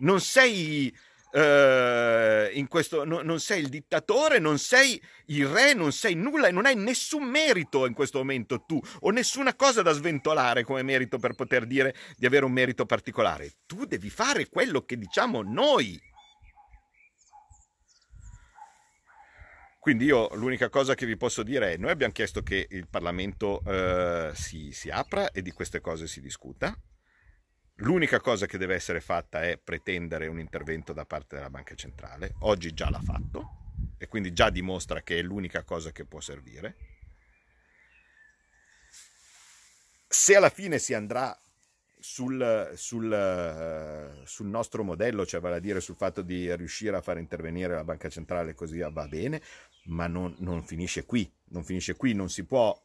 Non 0.00 0.20
sei 0.20 0.94
in 1.36 2.66
questo, 2.68 3.04
no, 3.04 3.22
non 3.22 3.40
sei 3.40 3.62
il 3.62 3.68
dittatore, 3.68 4.38
non 4.38 4.58
sei 4.58 5.02
il 5.26 5.48
re, 5.48 5.72
non 5.72 5.90
sei 5.90 6.14
nulla 6.14 6.48
e 6.48 6.52
non 6.52 6.66
hai 6.66 6.76
nessun 6.76 7.24
merito 7.24 7.86
in 7.86 7.94
questo 7.94 8.18
momento 8.18 8.62
tu 8.64 8.78
o 9.00 9.10
nessuna 9.10 9.54
cosa 9.56 9.80
da 9.80 9.92
sventolare 9.92 10.64
come 10.64 10.82
merito 10.82 11.18
per 11.18 11.32
poter 11.32 11.64
dire 11.64 11.96
di 12.16 12.26
avere 12.26 12.44
un 12.44 12.52
merito 12.52 12.84
particolare. 12.84 13.54
Tu 13.64 13.86
devi 13.86 14.10
fare 14.10 14.48
quello 14.48 14.82
che 14.82 14.98
diciamo 14.98 15.40
noi. 15.40 15.98
Quindi 19.84 20.06
io 20.06 20.34
l'unica 20.36 20.70
cosa 20.70 20.94
che 20.94 21.04
vi 21.04 21.14
posso 21.14 21.42
dire 21.42 21.74
è, 21.74 21.76
noi 21.76 21.90
abbiamo 21.90 22.14
chiesto 22.14 22.42
che 22.42 22.66
il 22.70 22.88
Parlamento 22.88 23.60
uh, 23.62 24.32
si, 24.32 24.72
si 24.72 24.88
apra 24.88 25.30
e 25.30 25.42
di 25.42 25.50
queste 25.50 25.82
cose 25.82 26.06
si 26.06 26.22
discuta 26.22 26.74
L'unica 27.78 28.18
cosa 28.18 28.46
che 28.46 28.56
deve 28.56 28.76
essere 28.76 29.02
fatta 29.02 29.42
è 29.42 29.58
pretendere 29.58 30.26
un 30.28 30.38
intervento 30.38 30.94
da 30.94 31.04
parte 31.04 31.36
della 31.36 31.50
banca 31.50 31.74
centrale. 31.74 32.32
Oggi 32.40 32.72
già 32.72 32.88
l'ha 32.88 33.00
fatto 33.00 33.74
e 33.98 34.08
quindi 34.08 34.32
già 34.32 34.48
dimostra 34.48 35.02
che 35.02 35.18
è 35.18 35.22
l'unica 35.22 35.64
cosa 35.64 35.92
che 35.92 36.06
può 36.06 36.20
servire. 36.20 36.76
Se 40.08 40.34
alla 40.34 40.48
fine 40.48 40.78
si 40.78 40.94
andrà 40.94 41.38
sul, 42.04 42.72
sul, 42.74 44.20
sul, 44.24 44.46
nostro 44.46 44.84
modello, 44.84 45.24
cioè 45.24 45.40
vale 45.40 45.56
a 45.56 45.58
dire 45.58 45.80
sul 45.80 45.96
fatto 45.96 46.20
di 46.20 46.54
riuscire 46.54 46.98
a 46.98 47.00
far 47.00 47.16
intervenire 47.16 47.74
la 47.74 47.82
banca 47.82 48.10
centrale 48.10 48.52
così 48.52 48.78
va 48.78 49.08
bene, 49.08 49.40
ma 49.84 50.06
non, 50.06 50.34
non 50.40 50.62
finisce 50.64 51.06
qui, 51.06 51.28
non 51.46 51.64
finisce 51.64 51.96
qui, 51.96 52.12
non 52.12 52.28
si 52.28 52.44
può 52.44 52.78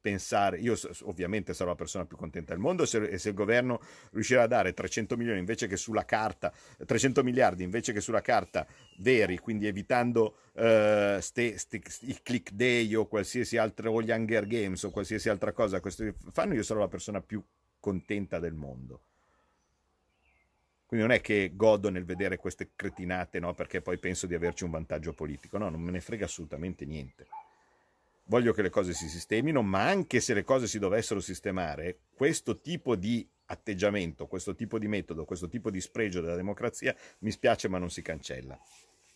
pensare, 0.00 0.58
io 0.58 0.74
ovviamente 1.02 1.52
sarò 1.52 1.70
la 1.70 1.76
persona 1.76 2.06
più 2.06 2.16
contenta 2.16 2.54
del 2.54 2.62
mondo 2.62 2.86
se, 2.86 3.18
se 3.18 3.28
il 3.28 3.34
governo 3.34 3.78
riuscirà 4.12 4.44
a 4.44 4.46
dare 4.46 4.72
300 4.72 5.18
milioni 5.18 5.38
invece 5.38 5.66
che 5.66 5.76
sulla 5.76 6.06
carta, 6.06 6.50
300 6.84 7.22
miliardi 7.22 7.62
invece 7.62 7.92
che 7.92 8.00
sulla 8.00 8.22
carta 8.22 8.66
veri, 9.00 9.38
quindi 9.38 9.66
evitando 9.66 10.38
uh, 10.54 11.20
ste, 11.20 11.58
ste, 11.58 11.82
i 12.00 12.18
click 12.22 12.50
day 12.52 12.92
o 12.94 13.06
qualsiasi 13.06 13.58
altro, 13.58 13.92
o 13.92 14.02
gli 14.02 14.10
Hunger 14.10 14.46
Games 14.46 14.82
o 14.82 14.90
qualsiasi 14.90 15.28
altra 15.28 15.52
cosa 15.52 15.78
questo 15.80 16.10
fanno, 16.32 16.54
io 16.54 16.62
sarò 16.62 16.80
la 16.80 16.88
persona 16.88 17.20
più 17.20 17.38
contenta 17.38 17.61
del 18.38 18.54
mondo. 18.54 19.00
Quindi 20.86 21.06
non 21.06 21.16
è 21.16 21.20
che 21.20 21.52
godo 21.54 21.88
nel 21.90 22.04
vedere 22.04 22.36
queste 22.36 22.70
cretinate, 22.76 23.40
no? 23.40 23.54
Perché 23.54 23.80
poi 23.80 23.98
penso 23.98 24.26
di 24.26 24.34
averci 24.34 24.64
un 24.64 24.70
vantaggio 24.70 25.14
politico. 25.14 25.56
No, 25.56 25.70
non 25.70 25.80
me 25.80 25.90
ne 25.90 26.00
frega 26.00 26.26
assolutamente 26.26 26.84
niente 26.84 27.26
voglio 28.26 28.52
che 28.52 28.62
le 28.62 28.70
cose 28.70 28.92
si 28.92 29.08
sistemino, 29.08 29.62
ma 29.62 29.86
anche 29.86 30.20
se 30.20 30.34
le 30.34 30.44
cose 30.44 30.66
si 30.66 30.78
dovessero 30.78 31.20
sistemare, 31.20 31.98
questo 32.14 32.60
tipo 32.60 32.96
di 32.96 33.26
atteggiamento, 33.46 34.26
questo 34.26 34.54
tipo 34.54 34.78
di 34.78 34.88
metodo, 34.88 35.24
questo 35.24 35.48
tipo 35.48 35.70
di 35.70 35.80
spregio 35.80 36.22
della 36.22 36.36
democrazia 36.36 36.94
mi 37.18 37.30
spiace 37.30 37.68
ma 37.68 37.78
non 37.78 37.90
si 37.90 38.00
cancella. 38.00 38.58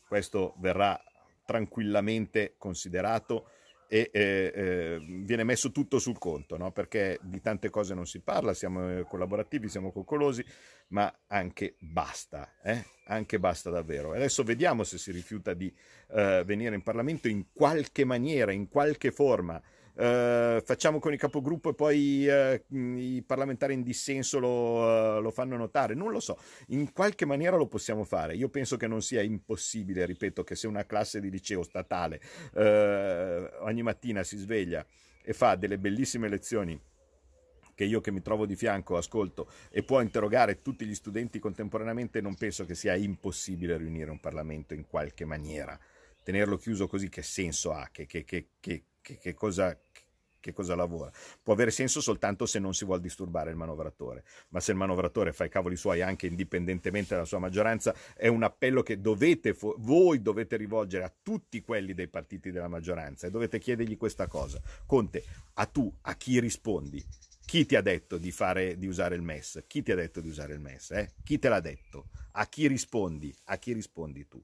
Questo 0.07 0.55
verrà 0.59 1.01
tranquillamente 1.45 2.55
considerato 2.59 3.51
e 3.89 4.11
eh, 4.13 4.53
eh, 4.55 4.99
viene 5.25 5.45
messo 5.45 5.71
tutto 5.71 5.99
sul 5.99 6.19
conto, 6.19 6.57
no? 6.57 6.73
perché 6.73 7.19
di 7.23 7.41
tante 7.41 7.71
cose 7.71 7.95
non 7.95 8.07
si 8.07 8.21
parla, 8.21 8.55
siamo 8.55 9.03
collaborativi, 9.05 9.69
siamo 9.69 9.93
coccolosi, 9.93 10.45
ma 10.89 11.13
anche 11.29 11.77
basta, 11.79 12.55
eh? 12.63 12.85
anche 13.07 13.39
basta 13.39 13.71
davvero. 13.71 14.13
Adesso 14.13 14.43
vediamo 14.43 14.85
se 14.85 14.99
si 14.99 15.13
rifiuta 15.13 15.55
di 15.55 15.73
eh, 16.11 16.43
venire 16.45 16.75
in 16.75 16.83
Parlamento 16.83 17.29
in 17.29 17.47
qualche 17.53 18.05
maniera, 18.05 18.53
in 18.53 18.69
qualche 18.69 19.11
forma. 19.11 19.61
Uh, 19.97 20.61
facciamo 20.61 20.99
con 20.99 21.15
il 21.15 21.19
capogruppo 21.19 21.71
e 21.71 21.75
poi 21.75 22.27
uh, 22.29 22.77
i 22.77 23.23
parlamentari 23.27 23.73
in 23.73 23.83
dissenso 23.83 24.39
lo, 24.39 25.17
uh, 25.17 25.21
lo, 25.23 25.31
fanno 25.31 25.57
notare. 25.57 25.95
Non 25.95 26.11
lo 26.11 26.21
so, 26.21 26.39
in 26.69 26.93
qualche 26.93 27.25
maniera 27.25 27.57
lo 27.57 27.67
possiamo 27.67 28.05
fare. 28.05 28.35
Io 28.35 28.51
penso 28.51 28.77
che 28.77 28.87
non 28.87 29.01
sia 29.01 29.23
impossibile, 29.23 30.05
ripeto, 30.05 30.45
che 30.45 30.55
se 30.55 30.67
una 30.67 30.85
classe 30.85 31.19
di 31.21 31.31
liceo 31.31 31.63
statale 31.63 32.21
ogni 33.61 33.83
mattina 33.83 34.23
si 34.23 34.37
sveglia 34.37 34.85
e 35.23 35.33
fa 35.33 35.55
delle 35.55 35.79
bellissime 35.79 36.29
lezioni 36.29 36.79
che 37.75 37.85
io 37.85 38.01
che 38.01 38.11
mi 38.11 38.23
trovo 38.23 38.47
di 38.47 38.57
fianco 38.57 38.97
ascolto 38.97 39.51
e 39.71 39.83
può 39.83 40.01
interrogare 40.01 40.63
tutti 40.63 40.87
gli 40.87 40.95
studenti 40.95 41.39
contemporaneamente, 41.39 42.23
non 42.23 42.35
penso 42.35 42.65
che 42.65 42.75
sia 42.75 42.95
impossibile 42.95 43.77
riunire 43.77 44.11
un 44.11 44.19
Parlamento 44.19 44.73
in 44.73 44.87
qualche 44.87 45.27
maniera. 45.27 45.79
Tenerlo 46.23 46.57
chiuso 46.57 46.87
così 46.89 47.09
che 47.11 47.23
senso 47.23 47.73
ha? 47.73 47.89
Che, 47.93 48.07
che, 48.07 48.25
che, 49.07 49.19
che 49.19 49.35
cosa, 49.35 49.79
che 50.41 50.53
cosa 50.53 50.75
lavora. 50.75 51.13
Può 51.41 51.53
avere 51.53 51.71
senso 51.71 52.01
soltanto 52.01 52.45
se 52.45 52.59
non 52.59 52.75
si 52.75 52.85
vuole 52.85 53.01
disturbare 53.01 53.51
il 53.51 53.57
manovratore, 53.57 54.25
ma 54.49 54.59
se 54.59 54.73
il 54.73 54.77
manovratore 54.77 55.33
fa 55.33 55.45
i 55.45 55.49
cavoli 55.49 55.77
suoi 55.77 56.03
anche 56.03 56.27
indipendentemente 56.27 57.15
dalla 57.15 57.25
sua 57.25 57.39
maggioranza, 57.39 57.95
è 58.17 58.27
un 58.27 58.43
appello 58.43 58.83
che 58.83 59.01
dovete, 59.01 59.57
voi 59.79 60.21
dovete 60.21 60.57
rivolgere 60.57 61.05
a 61.05 61.15
tutti 61.23 61.63
quelli 61.63 61.95
dei 61.95 62.09
partiti 62.09 62.51
della 62.51 62.69
maggioranza 62.69 63.29
e 63.29 63.31
dovete 63.31 63.61
chiedergli 63.61 63.97
questa 63.97 64.27
cosa. 64.27 64.61
Conte, 64.87 65.23
a 65.55 65.67
tu, 65.67 65.93
a 66.03 66.17
chi 66.17 66.41
rispondi? 66.41 67.05
Chi 67.45 67.65
ti 67.65 67.77
ha 67.77 67.81
detto 67.81 68.19
di, 68.19 68.33
fare, 68.33 68.77
di 68.77 68.89
usare 68.89 69.15
il 69.15 69.23
MES? 69.23 69.63
Chi 69.69 69.83
ti 69.85 69.93
ha 69.93 69.95
detto 69.95 70.21
di 70.21 70.29
usare 70.29 70.55
il 70.55 70.61
MES? 70.61 70.91
Eh? 70.91 71.13
Chi 71.23 71.39
te 71.39 71.49
l'ha 71.49 71.61
detto? 71.61 72.09
A 72.33 72.49
chi 72.49 72.67
rispondi? 72.67 73.33
A 73.45 73.57
chi 73.57 73.73
rispondi 73.73 74.27
tu? 74.27 74.43